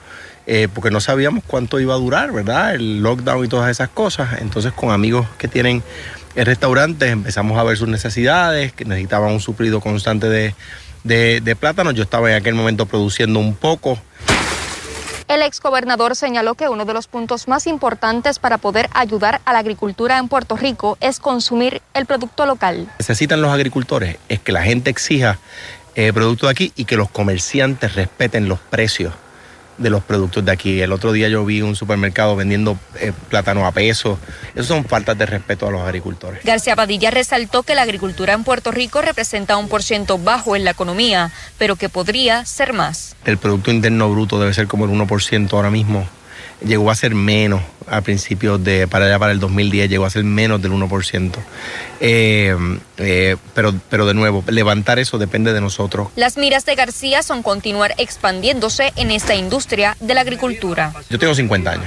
eh, 0.46 0.68
porque 0.72 0.90
no 0.90 1.00
sabíamos 1.00 1.42
cuánto 1.44 1.80
iba 1.80 1.94
a 1.94 1.98
durar, 1.98 2.32
¿verdad? 2.32 2.74
El 2.74 3.00
lockdown 3.02 3.44
y 3.44 3.48
todas 3.48 3.70
esas 3.70 3.88
cosas. 3.88 4.40
Entonces 4.40 4.72
con 4.72 4.90
amigos 4.90 5.26
que 5.38 5.48
tienen 5.48 5.82
el 6.36 6.46
restaurante 6.46 7.08
empezamos 7.08 7.58
a 7.58 7.64
ver 7.64 7.76
sus 7.76 7.88
necesidades, 7.88 8.72
que 8.72 8.84
necesitaban 8.84 9.32
un 9.32 9.40
suplido 9.40 9.80
constante 9.80 10.28
de, 10.28 10.54
de, 11.02 11.40
de 11.40 11.56
plátanos. 11.56 11.94
Yo 11.94 12.02
estaba 12.02 12.30
en 12.30 12.36
aquel 12.36 12.54
momento 12.54 12.86
produciendo 12.86 13.40
un 13.40 13.54
poco. 13.54 13.98
El 15.28 15.42
exgobernador 15.42 16.14
señaló 16.14 16.54
que 16.54 16.68
uno 16.68 16.84
de 16.84 16.94
los 16.94 17.08
puntos 17.08 17.48
más 17.48 17.66
importantes 17.66 18.38
para 18.38 18.58
poder 18.58 18.88
ayudar 18.94 19.40
a 19.44 19.52
la 19.52 19.58
agricultura 19.58 20.18
en 20.18 20.28
Puerto 20.28 20.56
Rico 20.56 20.96
es 21.00 21.18
consumir 21.18 21.82
el 21.94 22.06
producto 22.06 22.46
local. 22.46 22.88
Necesitan 23.00 23.42
los 23.42 23.50
agricultores 23.50 24.18
es 24.28 24.38
que 24.38 24.52
la 24.52 24.62
gente 24.62 24.90
exija 24.90 25.38
eh, 25.96 26.12
producto 26.12 26.46
de 26.46 26.52
aquí 26.52 26.72
y 26.76 26.84
que 26.84 26.96
los 26.96 27.10
comerciantes 27.10 27.96
respeten 27.96 28.48
los 28.48 28.60
precios 28.60 29.14
de 29.78 29.90
los 29.90 30.02
productos 30.02 30.44
de 30.44 30.52
aquí. 30.52 30.80
El 30.80 30.92
otro 30.92 31.12
día 31.12 31.28
yo 31.28 31.44
vi 31.44 31.62
un 31.62 31.76
supermercado 31.76 32.36
vendiendo 32.36 32.78
eh, 33.00 33.12
plátano 33.28 33.66
a 33.66 33.72
peso. 33.72 34.18
Eso 34.54 34.64
son 34.64 34.84
faltas 34.84 35.16
de 35.18 35.26
respeto 35.26 35.66
a 35.66 35.70
los 35.70 35.82
agricultores. 35.82 36.44
García 36.44 36.76
Padilla 36.76 37.10
resaltó 37.10 37.62
que 37.62 37.74
la 37.74 37.82
agricultura 37.82 38.32
en 38.32 38.44
Puerto 38.44 38.70
Rico 38.70 39.02
representa 39.02 39.56
un 39.56 39.68
por 39.68 39.82
ciento 39.82 40.18
bajo 40.18 40.56
en 40.56 40.64
la 40.64 40.70
economía, 40.70 41.30
pero 41.58 41.76
que 41.76 41.88
podría 41.88 42.44
ser 42.44 42.72
más. 42.72 43.16
El 43.24 43.38
Producto 43.38 43.70
Interno 43.70 44.10
Bruto 44.10 44.38
debe 44.38 44.54
ser 44.54 44.66
como 44.66 44.84
el 44.84 44.90
1% 44.90 45.52
ahora 45.52 45.70
mismo. 45.70 46.06
Llegó 46.64 46.90
a 46.90 46.94
ser 46.94 47.14
menos 47.14 47.62
a 47.88 48.00
principios 48.00 48.62
de, 48.62 48.88
para 48.88 49.06
allá 49.06 49.18
para 49.18 49.32
el 49.32 49.40
2010, 49.40 49.88
llegó 49.88 50.06
a 50.06 50.10
ser 50.10 50.24
menos 50.24 50.60
del 50.60 50.72
1%. 50.72 51.32
Eh, 52.00 52.56
eh, 52.98 53.36
pero, 53.54 53.74
pero 53.88 54.06
de 54.06 54.14
nuevo, 54.14 54.42
levantar 54.48 54.98
eso 54.98 55.18
depende 55.18 55.52
de 55.52 55.60
nosotros. 55.60 56.08
Las 56.16 56.36
miras 56.36 56.64
de 56.66 56.74
García 56.74 57.22
son 57.22 57.42
continuar 57.42 57.94
expandiéndose 57.98 58.92
en 58.96 59.10
esta 59.10 59.34
industria 59.34 59.96
de 60.00 60.14
la 60.14 60.22
agricultura. 60.22 60.92
Yo 61.10 61.18
tengo 61.18 61.34
50 61.34 61.70
años 61.70 61.86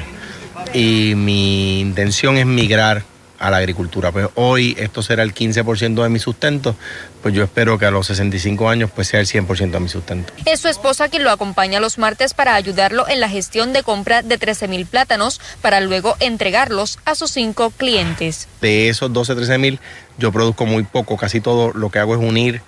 y 0.74 1.14
mi 1.16 1.80
intención 1.80 2.38
es 2.38 2.46
migrar 2.46 3.04
a 3.40 3.50
la 3.50 3.58
agricultura. 3.58 4.12
Pues 4.12 4.28
hoy 4.36 4.76
esto 4.78 5.02
será 5.02 5.24
el 5.24 5.34
15% 5.34 6.04
de 6.04 6.10
mi 6.10 6.20
sustento, 6.20 6.76
pues 7.22 7.34
yo 7.34 7.44
espero 7.44 7.80
que 7.80 7.86
a 7.86 7.92
los 7.92 8.08
65 8.08 8.70
años 8.70 8.92
pues 8.94 9.08
sea 9.08 9.20
el 9.20 9.28
100% 9.28 9.72
de 9.72 9.80
mi 9.80 9.90
sustento. 9.90 10.34
Es 10.46 10.60
su 10.60 10.68
esposa 10.68 11.10
quien 11.10 11.24
lo 11.24 11.32
acompaña 11.32 11.80
los 11.80 11.98
martes 11.98 12.34
para 12.34 12.56
ayudarlo 12.56 13.08
en 13.08 13.20
la 13.20 13.30
gestión 13.30 13.74
de 13.74 13.84
compra 13.84 14.22
de 14.22 14.38
13 14.38 14.68
mil 14.68 14.86
plátanos 14.86 15.42
para 15.62 15.80
luego 15.80 16.16
entregarlos 16.20 17.00
a 17.06 17.16
sus 17.16 17.32
cinco 17.32 17.72
clientes. 17.72 18.48
De 18.62 18.90
esos 18.90 19.12
12, 19.12 19.36
13 19.36 19.58
mil 19.58 19.80
yo 20.18 20.32
produzco 20.32 20.66
muy 20.66 20.84
poco, 20.84 21.18
casi 21.18 21.40
todo 21.40 21.72
lo 21.74 21.90
que 21.90 22.00
hago 22.00 22.16
es 22.16 22.22
unir 22.22 22.62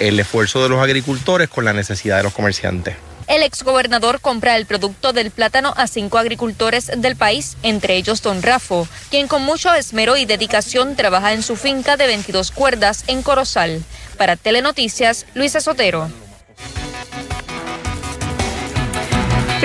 el 0.00 0.18
esfuerzo 0.18 0.62
de 0.62 0.68
los 0.68 0.80
agricultores 0.80 1.48
con 1.48 1.64
la 1.64 1.72
necesidad 1.72 2.16
de 2.16 2.24
los 2.24 2.32
comerciantes. 2.32 2.96
El 3.26 3.42
exgobernador 3.42 4.20
compra 4.20 4.56
el 4.56 4.66
producto 4.66 5.12
del 5.12 5.32
plátano 5.32 5.74
a 5.76 5.88
cinco 5.88 6.18
agricultores 6.18 6.90
del 6.96 7.16
país, 7.16 7.56
entre 7.62 7.96
ellos 7.96 8.22
don 8.22 8.42
Rafo, 8.42 8.86
quien 9.10 9.26
con 9.26 9.42
mucho 9.42 9.74
esmero 9.74 10.16
y 10.16 10.26
dedicación 10.26 10.94
trabaja 10.94 11.32
en 11.32 11.42
su 11.42 11.56
finca 11.56 11.96
de 11.96 12.06
22 12.06 12.52
cuerdas 12.52 13.04
en 13.08 13.22
Corozal. 13.22 13.82
Para 14.16 14.36
Telenoticias, 14.36 15.26
Luisa 15.34 15.60
Sotero. 15.60 16.25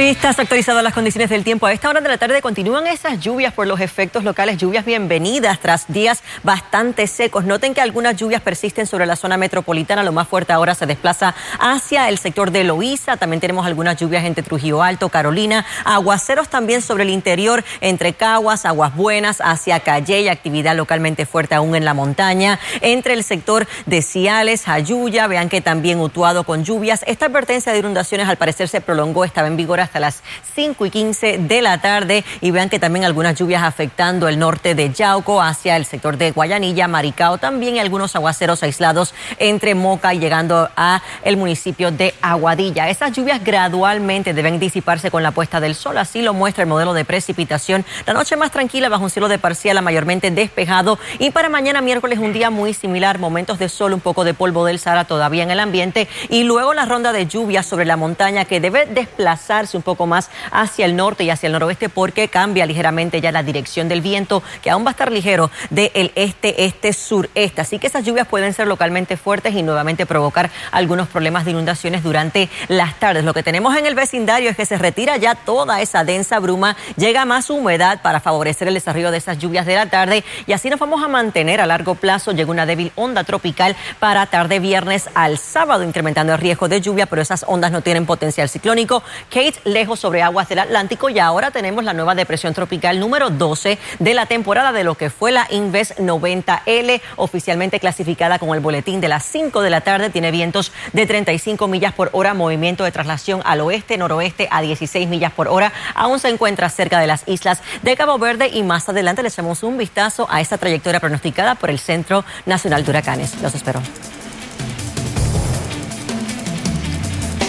Pistas 0.02 0.40
actualizadas 0.40 0.84
las 0.84 0.96
condiciones 0.96 1.30
del 1.30 1.44
tiempo. 1.44 1.68
A 1.68 1.74
esta 1.74 1.88
hora 1.88 2.02
de 2.02 2.10
la 2.10 2.18
tarde 2.18 2.42
continúan 2.42 2.88
esas 2.88 3.20
lluvias 3.20 3.54
por 3.54 3.68
los 3.68 3.80
efectos 3.80 4.24
locales, 4.24 4.58
lluvias 4.58 4.84
bienvenidas 4.84 5.60
tras 5.60 5.86
días 5.94 6.24
bastante 6.42 7.06
secos. 7.06 7.46
Noten 7.46 7.76
que 7.76 7.82
algunas 7.82 8.16
lluvias 8.16 8.42
persisten 8.42 8.88
sobre 8.88 9.06
la 9.06 9.16
zona 9.16 9.38
metropolitana. 9.38 10.02
Lo 10.02 10.12
más 10.12 10.28
fuerte 10.28 10.54
ahora 10.54 10.74
se 10.74 10.88
desplaza 10.88 11.36
hacia 11.60 12.10
el 12.10 12.18
sector 12.18 12.50
de 12.50 12.64
Loíza. 12.64 13.18
También 13.18 13.42
tenemos 13.42 13.64
algunas 13.68 13.96
lluvias 13.96 14.26
entre 14.26 14.42
Trujillo 14.42 14.82
Alto, 14.82 15.10
Carolina. 15.10 15.68
Aguaceros 15.86 16.50
también 16.50 16.82
sobre 16.82 17.04
el 17.04 17.12
interior, 17.12 17.64
entre 17.80 18.14
Caguas, 18.14 18.66
Aguas 18.66 18.96
Buenas, 18.96 19.40
hacia 19.40 19.82
Calle 19.82 20.22
y 20.22 20.30
actividad 20.30 20.76
localmente 20.76 21.28
fuerte 21.28 21.54
aún 21.54 21.76
en 21.76 21.86
la 21.86 21.94
montaña. 21.94 22.58
Entre 22.82 23.14
el 23.14 23.24
sector 23.24 23.68
de 23.86 24.02
Ciales, 24.02 24.68
Ayuya, 24.68 25.28
vean 25.28 25.48
que 25.48 25.62
también 25.62 26.00
Utuado 26.00 26.44
con 26.44 26.64
lluvias. 26.64 27.04
Esta 27.06 27.28
advertencia 27.28 27.72
de 27.72 27.78
inundaciones 27.78 28.28
al 28.28 28.38
parecer 28.38 28.68
se 28.68 28.82
prolongó, 28.82 29.26
estaba 29.26 29.48
en 29.48 29.58
vigor 29.58 29.80
hasta 29.80 29.91
las 30.00 30.24
5 30.56 30.86
y 30.86 30.90
15 30.90 31.38
de 31.40 31.62
la 31.62 31.82
tarde 31.82 32.24
y 32.40 32.52
vean 32.52 32.70
que 32.70 32.80
también 32.80 33.06
algunas 33.06 33.36
lluvias 33.36 33.64
afectando 33.64 34.28
el 34.28 34.40
norte 34.40 34.76
de 34.76 34.92
Yauco 34.92 35.42
hacia 35.42 35.76
el 35.76 35.86
sector 35.86 36.18
de 36.18 36.32
Guayanilla, 36.32 36.88
Maricao, 36.88 37.38
también 37.38 37.80
algunos 37.80 38.16
aguaceros 38.16 38.64
aislados 38.64 39.14
entre 39.40 39.76
Moca 39.76 40.14
y 40.14 40.20
llegando 40.20 40.70
a 40.76 41.02
el 41.24 41.38
municipio 41.38 41.92
de 41.92 42.14
Aguadilla. 42.22 42.90
Esas 42.90 43.12
lluvias 43.12 43.44
gradualmente 43.44 44.34
deben 44.34 44.60
disiparse 44.60 45.12
con 45.12 45.24
la 45.24 45.32
puesta 45.32 45.60
del 45.60 45.76
sol, 45.76 45.98
así 45.98 46.22
lo 46.22 46.34
muestra 46.34 46.64
el 46.64 46.70
modelo 46.70 46.94
de 46.94 47.06
precipitación. 47.06 47.86
La 48.06 48.14
noche 48.14 48.36
más 48.36 48.52
tranquila 48.52 48.90
bajo 48.90 49.04
un 49.04 49.10
cielo 49.10 49.28
de 49.28 49.40
parcial 49.40 49.82
mayormente 49.82 50.32
despejado 50.32 51.00
y 51.20 51.32
para 51.32 51.50
mañana 51.50 51.82
miércoles 51.82 52.20
un 52.20 52.34
día 52.34 52.50
muy 52.50 52.74
similar, 52.74 53.20
momentos 53.20 53.60
de 53.60 53.70
sol, 53.70 53.94
un 53.94 54.00
poco 54.00 54.24
de 54.24 54.34
polvo 54.34 54.66
del 54.66 54.80
Sahara 54.80 55.06
todavía 55.06 55.44
en 55.44 55.52
el 55.52 55.60
ambiente 55.60 56.08
y 56.30 56.44
luego 56.44 56.74
la 56.74 56.86
ronda 56.86 57.12
de 57.12 57.26
lluvias 57.26 57.66
sobre 57.66 57.86
la 57.86 57.98
montaña 57.98 58.46
que 58.46 58.60
debe 58.60 58.86
desplazarse 58.86 59.71
un 59.78 59.84
poco 59.84 60.08
más 60.08 60.30
hacia 60.52 60.86
el 60.86 60.96
norte 60.96 61.24
y 61.24 61.30
hacia 61.30 61.48
el 61.48 61.54
noroeste 61.54 61.90
porque 61.90 62.28
cambia 62.28 62.66
ligeramente 62.66 63.22
ya 63.22 63.32
la 63.32 63.44
dirección 63.44 63.88
del 63.88 64.02
viento 64.02 64.44
que 64.62 64.70
aún 64.70 64.86
va 64.86 64.90
a 64.90 64.92
estar 64.92 65.12
ligero 65.12 65.52
del 65.70 66.12
este, 66.16 66.66
este, 66.66 66.94
sureste. 66.94 67.62
Así 67.62 67.80
que 67.80 67.88
esas 67.88 68.06
lluvias 68.06 68.28
pueden 68.28 68.54
ser 68.54 68.68
localmente 68.68 69.18
fuertes 69.18 69.54
y 69.56 69.64
nuevamente 69.64 70.06
provocar 70.06 70.50
algunos 70.72 71.08
problemas 71.08 71.46
de 71.46 71.52
inundaciones 71.52 72.04
durante 72.04 72.50
las 72.68 73.00
tardes. 73.00 73.24
Lo 73.24 73.34
que 73.34 73.44
tenemos 73.44 73.76
en 73.76 73.86
el 73.86 73.96
vecindario 73.96 74.50
es 74.50 74.58
que 74.58 74.66
se 74.66 74.78
retira 74.78 75.18
ya 75.18 75.36
toda 75.36 75.82
esa 75.82 76.04
densa 76.04 76.40
bruma, 76.40 76.76
llega 76.96 77.26
más 77.26 77.50
humedad 77.50 78.02
para 78.02 78.20
favorecer 78.20 78.68
el 78.68 78.74
desarrollo 78.74 79.12
de 79.12 79.18
esas 79.18 79.38
lluvias 79.38 79.66
de 79.66 79.76
la 79.76 79.88
tarde 79.88 80.24
y 80.48 80.54
así 80.54 80.70
nos 80.70 80.80
vamos 80.80 81.04
a 81.04 81.08
mantener 81.08 81.62
a 81.62 81.66
largo 81.66 81.96
plazo. 81.96 82.32
Llega 82.32 82.52
una 82.52 82.66
débil 82.66 82.92
onda 82.96 83.24
tropical 83.24 83.76
para 84.00 84.26
tarde 84.26 84.60
viernes 84.60 85.10
al 85.14 85.38
sábado, 85.38 85.84
incrementando 85.84 86.34
el 86.34 86.40
riesgo 86.40 86.68
de 86.68 86.82
lluvia, 86.82 87.06
pero 87.06 87.22
esas 87.22 87.46
ondas 87.48 87.72
no 87.72 87.82
tienen 87.82 88.06
potencial 88.06 88.50
ciclónico. 88.50 89.04
Kate, 89.30 89.56
lejos 89.64 90.00
sobre 90.00 90.22
aguas 90.22 90.50
del 90.50 90.60
Atlántico 90.60 91.10
y 91.10 91.20
ahora 91.20 91.52
tenemos 91.52 91.84
la 91.84 91.94
nueva 91.94 92.16
depresión 92.16 92.54
tropical 92.54 93.00
número 93.00 93.30
12 93.30 93.78
de 94.00 94.14
la 94.14 94.26
temporada 94.26 94.72
de 94.72 94.84
lo 94.84 94.96
que 94.96 95.10
fue 95.10 95.32
la 95.32 95.48
Inves 95.50 95.96
90L, 95.98 97.02
oficialmente 97.16 97.80
clasificada 97.80 98.40
con 98.40 98.50
el 98.50 98.60
boletín 98.60 99.02
de 99.02 99.08
las 99.08 99.26
5 99.26 99.62
de 99.62 99.70
la 99.70 99.82
tarde. 99.82 100.10
Tiene 100.10 100.32
vientos 100.32 100.72
de 100.94 101.06
35 101.06 101.68
millas 101.68 101.94
por 101.94 102.10
hora, 102.14 102.34
movimiento 102.34 102.84
de 102.84 102.92
traslación 102.92 103.42
al 103.46 103.62
oeste, 103.62 103.98
noroeste 103.98 104.48
a 104.52 104.62
16 104.62 105.08
millas 105.08 105.32
por 105.32 105.48
hora. 105.48 105.74
Aún 105.96 106.20
se 106.20 106.30
encuentra 106.30 106.70
cerca 106.70 107.00
de 107.00 107.08
las 107.08 107.28
islas 107.28 107.62
de 107.82 107.96
Cabo 107.96 108.18
Verde 108.18 108.50
y 108.54 108.64
más 108.64 108.88
adelante 108.90 109.22
le 109.22 109.30
echamos 109.30 109.64
un 109.64 109.78
vistazo 109.78 110.28
a 110.30 110.42
esta 110.42 110.58
trayectoria 110.58 111.00
pronosticada 111.00 111.56
por 111.56 111.70
el 111.70 111.80
Centro 111.80 112.24
Nacional 112.46 112.84
de 112.84 112.92
Huracanes. 112.92 113.42
Los 113.42 113.56
espero. 113.56 113.82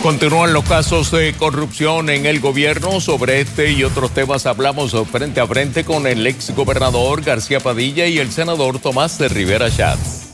Continúan 0.03 0.53
los 0.53 0.65
casos 0.65 1.13
de 1.13 1.33
corrupción 1.35 2.11
en 2.11 2.27
el 2.27 2.41
gobierno. 2.41 3.01
Sobre 3.01 3.41
este 3.41 3.71
y 3.71 3.85
otros 3.85 4.11
temas 4.11 4.47
hablamos 4.47 4.97
frente 5.13 5.41
a 5.41 5.47
frente 5.47 5.85
con 5.85 6.09
el 6.09 6.27
ex 6.27 6.53
gobernador 6.57 7.23
García 7.23 7.61
Padilla 7.61 8.07
y 8.07 8.19
el 8.19 8.33
senador 8.33 8.81
Tomás 8.81 9.17
de 9.19 9.29
Rivera 9.29 9.71
Schatz. 9.71 10.33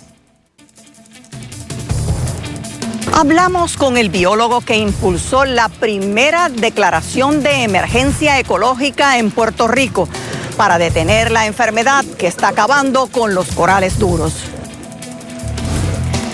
Hablamos 3.13 3.77
con 3.77 3.99
el 3.99 4.09
biólogo 4.09 4.63
que 4.63 4.79
impulsó 4.79 5.45
la 5.45 5.69
primera 5.69 6.49
declaración 6.49 7.43
de 7.43 7.65
emergencia 7.65 8.39
ecológica 8.39 9.19
en 9.19 9.31
Puerto 9.31 9.69
Rico 9.69 10.09
para 10.57 10.79
detener 10.79 11.31
la 11.31 11.45
enfermedad 11.45 12.07
que 12.19 12.27
está 12.27 12.49
acabando 12.49 13.09
con 13.09 13.35
los 13.35 13.49
corales 13.49 13.99
duros. 13.99 14.33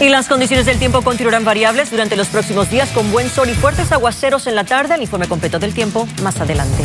Y 0.01 0.09
las 0.09 0.27
condiciones 0.27 0.67
del 0.67 0.79
tiempo 0.79 1.03
continuarán 1.03 1.45
variables 1.45 1.91
durante 1.91 2.17
los 2.17 2.27
próximos 2.29 2.71
días 2.71 2.91
con 2.91 3.11
buen 3.13 3.31
sol 3.31 3.49
y 3.49 3.55
fuertes 3.55 3.93
aguaceros 3.93 4.47
en 4.47 4.57
la 4.57 4.65
tarde. 4.65 4.95
El 4.95 5.03
informe 5.03 5.29
completo 5.29 5.59
del 5.59 5.73
tiempo 5.73 6.09
más 6.23 6.41
adelante. 6.41 6.85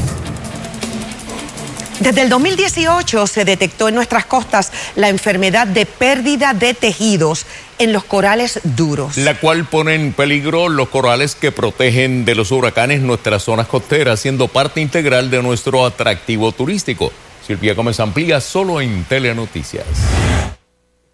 Desde 2.00 2.22
el 2.22 2.30
2018 2.30 3.28
se 3.28 3.44
detectó 3.44 3.90
en 3.90 3.96
nuestras 3.96 4.26
costas 4.26 4.72
la 4.96 5.10
enfermedad 5.10 5.68
de 5.68 5.86
pérdida 5.86 6.54
de 6.54 6.74
tejidos 6.74 7.46
en 7.78 7.92
los 7.92 8.06
corales 8.06 8.62
duros. 8.64 9.18
La 9.18 9.36
cual 9.36 9.66
pone 9.66 9.96
en 9.96 10.14
peligro 10.14 10.70
los 10.70 10.88
corales 10.88 11.36
que 11.36 11.52
protegen 11.52 12.24
de 12.24 12.36
los 12.36 12.52
huracanes 12.52 13.02
nuestras 13.02 13.44
zonas 13.44 13.68
costeras, 13.68 14.22
siendo 14.22 14.48
parte 14.48 14.80
integral 14.80 15.30
de 15.30 15.44
nuestro 15.44 15.86
atractivo 15.86 16.54
turístico. 16.54 17.12
Silvia 17.46 17.74
Gómez 17.74 18.00
amplía 18.00 18.40
solo 18.40 18.80
en 18.80 19.04
Telenoticias. 19.04 19.86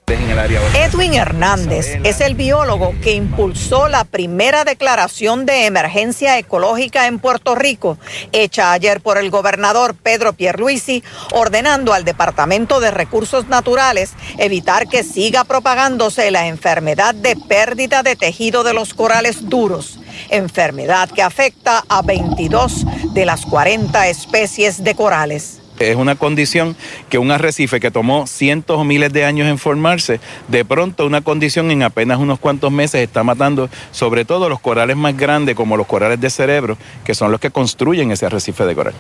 Edwin 0.07 1.15
Hernández 1.15 1.97
es 2.03 2.21
el 2.21 2.35
biólogo 2.35 2.93
que 3.01 3.13
impulsó 3.13 3.89
la 3.89 4.03
primera 4.03 4.63
declaración 4.63 5.47
de 5.47 5.65
emergencia 5.65 6.37
ecológica 6.37 7.07
en 7.07 7.17
Puerto 7.17 7.55
Rico, 7.55 7.97
hecha 8.31 8.71
ayer 8.71 9.01
por 9.01 9.17
el 9.17 9.31
gobernador 9.31 9.95
Pedro 9.95 10.33
Pierluisi, 10.33 11.03
ordenando 11.31 11.91
al 11.91 12.05
Departamento 12.05 12.79
de 12.79 12.91
Recursos 12.91 13.47
Naturales 13.47 14.11
evitar 14.37 14.87
que 14.87 15.03
siga 15.03 15.43
propagándose 15.43 16.29
la 16.29 16.47
enfermedad 16.47 17.15
de 17.15 17.35
pérdida 17.35 18.03
de 18.03 18.15
tejido 18.15 18.63
de 18.63 18.73
los 18.73 18.93
corales 18.93 19.49
duros, 19.49 19.99
enfermedad 20.29 21.09
que 21.09 21.23
afecta 21.23 21.83
a 21.89 22.03
22 22.03 22.85
de 23.13 23.25
las 23.25 23.43
40 23.47 24.07
especies 24.07 24.83
de 24.83 24.93
corales. 24.93 25.61
Es 25.79 25.95
una 25.95 26.15
condición 26.15 26.75
que 27.09 27.17
un 27.17 27.31
arrecife 27.31 27.79
que 27.79 27.91
tomó 27.91 28.27
cientos 28.27 28.79
o 28.79 28.83
miles 28.83 29.11
de 29.11 29.25
años 29.25 29.47
en 29.47 29.57
formarse, 29.57 30.19
de 30.47 30.63
pronto 30.63 31.05
una 31.05 31.21
condición 31.21 31.69
en 31.71 31.83
apenas 31.83 32.19
unos 32.19 32.39
cuantos 32.39 32.71
meses 32.71 33.01
está 33.01 33.23
matando 33.23 33.69
sobre 33.91 34.25
todo 34.25 34.47
los 34.47 34.59
corales 34.59 34.95
más 34.95 35.17
grandes 35.17 35.55
como 35.55 35.75
los 35.77 35.87
corales 35.87 36.19
de 36.21 36.29
cerebro, 36.29 36.77
que 37.03 37.13
son 37.13 37.31
los 37.31 37.39
que 37.39 37.51
construyen 37.51 38.11
ese 38.11 38.25
arrecife 38.25 38.65
de 38.65 38.75
coral. 38.75 38.93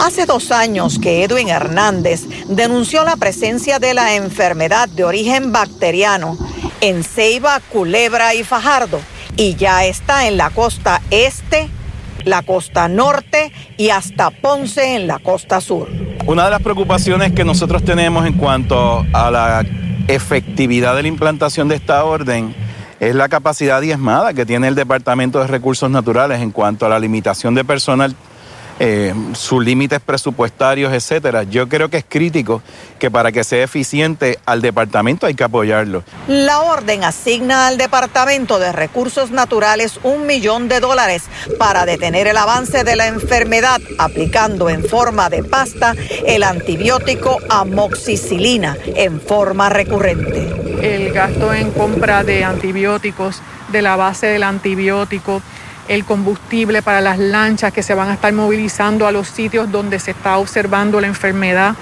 Hace 0.00 0.26
dos 0.26 0.50
años 0.50 0.98
que 0.98 1.22
Edwin 1.24 1.48
Hernández 1.48 2.22
denunció 2.48 3.04
la 3.04 3.16
presencia 3.16 3.78
de 3.78 3.94
la 3.94 4.14
enfermedad 4.14 4.88
de 4.88 5.04
origen 5.04 5.52
bacteriano 5.52 6.38
en 6.80 7.04
Ceiba, 7.04 7.60
Culebra 7.70 8.34
y 8.34 8.42
Fajardo 8.42 9.00
y 9.36 9.54
ya 9.54 9.84
está 9.84 10.26
en 10.26 10.36
la 10.36 10.50
costa 10.50 11.00
este 11.10 11.68
la 12.24 12.42
costa 12.42 12.88
norte 12.88 13.52
y 13.76 13.90
hasta 13.90 14.30
Ponce 14.30 14.96
en 14.96 15.06
la 15.06 15.18
costa 15.18 15.60
sur. 15.60 15.88
Una 16.26 16.44
de 16.44 16.50
las 16.50 16.62
preocupaciones 16.62 17.32
que 17.32 17.44
nosotros 17.44 17.84
tenemos 17.84 18.26
en 18.26 18.34
cuanto 18.34 19.04
a 19.12 19.30
la 19.30 19.64
efectividad 20.08 20.96
de 20.96 21.02
la 21.02 21.08
implantación 21.08 21.68
de 21.68 21.76
esta 21.76 22.04
orden 22.04 22.54
es 23.00 23.14
la 23.14 23.28
capacidad 23.28 23.80
diezmada 23.80 24.32
que 24.32 24.46
tiene 24.46 24.68
el 24.68 24.74
Departamento 24.74 25.40
de 25.40 25.48
Recursos 25.48 25.90
Naturales 25.90 26.40
en 26.40 26.52
cuanto 26.52 26.86
a 26.86 26.88
la 26.88 27.00
limitación 27.00 27.54
de 27.54 27.64
personal 27.64 28.14
eh, 28.78 29.14
sus 29.34 29.64
límites 29.64 30.00
presupuestarios, 30.00 30.92
etcétera. 30.92 31.44
Yo 31.44 31.68
creo 31.68 31.88
que 31.88 31.98
es 31.98 32.04
crítico 32.08 32.62
que 32.98 33.10
para 33.10 33.32
que 33.32 33.44
sea 33.44 33.64
eficiente 33.64 34.38
al 34.46 34.62
departamento 34.62 35.26
hay 35.26 35.34
que 35.34 35.44
apoyarlo. 35.44 36.02
La 36.26 36.60
orden 36.60 37.04
asigna 37.04 37.66
al 37.66 37.78
Departamento 37.78 38.58
de 38.58 38.72
Recursos 38.72 39.30
Naturales 39.30 40.00
un 40.02 40.26
millón 40.26 40.68
de 40.68 40.80
dólares 40.80 41.24
para 41.58 41.86
detener 41.86 42.26
el 42.26 42.36
avance 42.36 42.84
de 42.84 42.96
la 42.96 43.06
enfermedad, 43.06 43.80
aplicando 43.98 44.70
en 44.70 44.84
forma 44.84 45.30
de 45.30 45.44
pasta 45.44 45.94
el 46.26 46.42
antibiótico 46.42 47.38
amoxicilina 47.48 48.76
en 48.96 49.20
forma 49.20 49.68
recurrente. 49.68 50.48
El 50.82 51.12
gasto 51.12 51.54
en 51.54 51.70
compra 51.70 52.24
de 52.24 52.44
antibióticos, 52.44 53.40
de 53.70 53.82
la 53.82 53.96
base 53.96 54.26
del 54.26 54.42
antibiótico, 54.42 55.42
el 55.88 56.04
combustible 56.04 56.82
para 56.82 57.00
las 57.00 57.18
lanchas 57.18 57.72
que 57.72 57.82
se 57.82 57.94
van 57.94 58.08
a 58.08 58.14
estar 58.14 58.32
movilizando 58.32 59.06
a 59.06 59.12
los 59.12 59.28
sitios 59.28 59.70
donde 59.70 59.98
se 59.98 60.12
está 60.12 60.38
observando 60.38 61.00
la 61.00 61.06
enfermedad, 61.06 61.74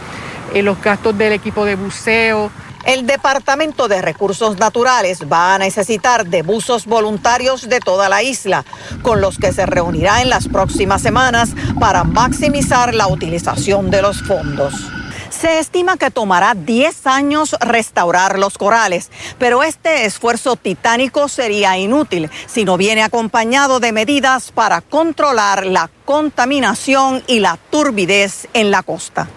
eh, 0.54 0.62
los 0.62 0.80
gastos 0.80 1.16
del 1.16 1.32
equipo 1.32 1.64
de 1.64 1.74
buceo. 1.76 2.50
El 2.84 3.06
Departamento 3.06 3.88
de 3.88 4.00
Recursos 4.00 4.58
Naturales 4.58 5.30
va 5.30 5.54
a 5.54 5.58
necesitar 5.58 6.26
de 6.26 6.42
buzos 6.42 6.86
voluntarios 6.86 7.68
de 7.68 7.78
toda 7.78 8.08
la 8.08 8.22
isla, 8.22 8.64
con 9.02 9.20
los 9.20 9.36
que 9.36 9.52
se 9.52 9.66
reunirá 9.66 10.22
en 10.22 10.30
las 10.30 10.48
próximas 10.48 11.02
semanas 11.02 11.50
para 11.78 12.04
maximizar 12.04 12.94
la 12.94 13.06
utilización 13.06 13.90
de 13.90 14.00
los 14.00 14.22
fondos. 14.22 14.99
Se 15.31 15.61
estima 15.61 15.97
que 15.97 16.11
tomará 16.11 16.55
10 16.55 17.07
años 17.07 17.57
restaurar 17.61 18.38
los 18.38 18.59
corales, 18.59 19.11
pero 19.38 19.62
este 19.62 20.05
esfuerzo 20.05 20.57
titánico 20.57 21.29
sería 21.29 21.79
inútil 21.79 22.29
si 22.47 22.64
no 22.64 22.77
viene 22.77 23.03
acompañado 23.03 23.79
de 23.81 23.93
medidas 23.93 24.51
para 24.51 24.81
controlar 24.81 25.64
la 25.64 25.88
contaminación 26.05 27.23
y 27.29 27.38
la 27.38 27.59
turbidez 27.71 28.49
en 28.53 28.71
la 28.73 28.83
costa. 28.83 29.29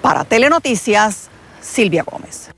Para 0.00 0.24
Telenoticias, 0.24 1.28
Silvia 1.60 2.02
Gómez. 2.02 2.50